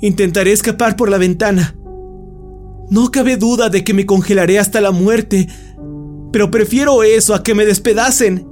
Intentaré 0.00 0.52
escapar 0.52 0.96
por 0.96 1.08
la 1.08 1.16
ventana. 1.16 1.76
No 2.90 3.10
cabe 3.10 3.36
duda 3.36 3.70
de 3.70 3.84
que 3.84 3.94
me 3.94 4.04
congelaré 4.04 4.58
hasta 4.58 4.80
la 4.80 4.90
muerte, 4.90 5.48
pero 6.30 6.50
prefiero 6.50 7.02
eso 7.02 7.34
a 7.34 7.42
que 7.42 7.54
me 7.54 7.64
despedacen. 7.64 8.46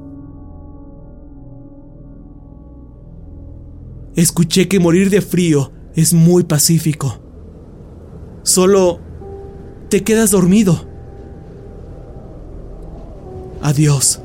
Escuché 4.15 4.67
que 4.69 4.81
morir 4.81 5.11
de 5.11 5.21
frío 5.21 5.73
es 5.95 6.15
muy 6.15 6.45
pacífico. 6.45 7.21
Solo 8.43 9.10
te 9.91 10.05
quedas 10.05 10.31
dormido. 10.31 10.87
Adiós. 13.61 14.21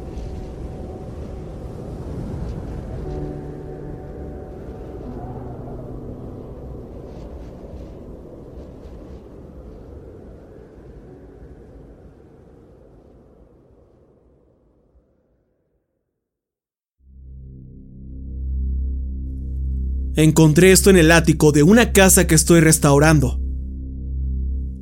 Encontré 20.18 20.72
esto 20.72 20.90
en 20.90 20.96
el 20.96 21.12
ático 21.12 21.52
de 21.52 21.64
una 21.64 21.92
casa 21.92 22.26
que 22.26 22.36
estoy 22.36 22.62
restaurando. 22.62 23.45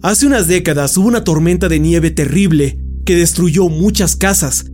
Hace 0.04 0.28
unas 0.28 0.50
décadas 0.50 0.98
hubo 0.98 1.08
una 1.08 1.24
tormenta 1.24 1.70
de 1.70 1.80
nieve 1.80 2.12
terrible 2.12 2.78
que 3.06 3.16
destruyó 3.16 3.70
muchas 3.70 4.18
casas, 4.18 4.70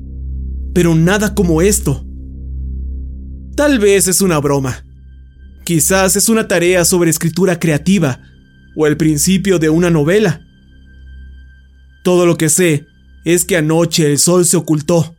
pero 0.73 0.95
nada 0.95 1.35
como 1.35 1.61
esto. 1.61 2.03
Tal 3.55 3.77
vez 3.77 4.07
es 4.07 4.21
una 4.21 4.39
broma. 4.39 4.83
Quizás 5.65 6.15
es 6.15 6.29
una 6.29 6.47
tarea 6.47 6.83
sobre 6.83 7.11
escritura 7.11 7.59
creativa 7.59 8.19
o 8.75 8.87
el 8.87 8.97
principio 8.97 9.59
de 9.59 9.69
una 9.69 9.91
novela. 9.91 10.41
Todo 12.03 12.25
lo 12.25 12.35
que 12.35 12.49
sé 12.49 12.87
es 13.23 13.45
que 13.45 13.55
anoche 13.55 14.07
el 14.07 14.17
sol 14.17 14.45
se 14.45 14.57
ocultó, 14.57 15.15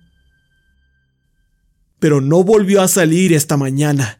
pero 2.00 2.20
no 2.20 2.42
volvió 2.42 2.82
a 2.82 2.88
salir 2.88 3.32
esta 3.32 3.56
mañana. 3.56 4.19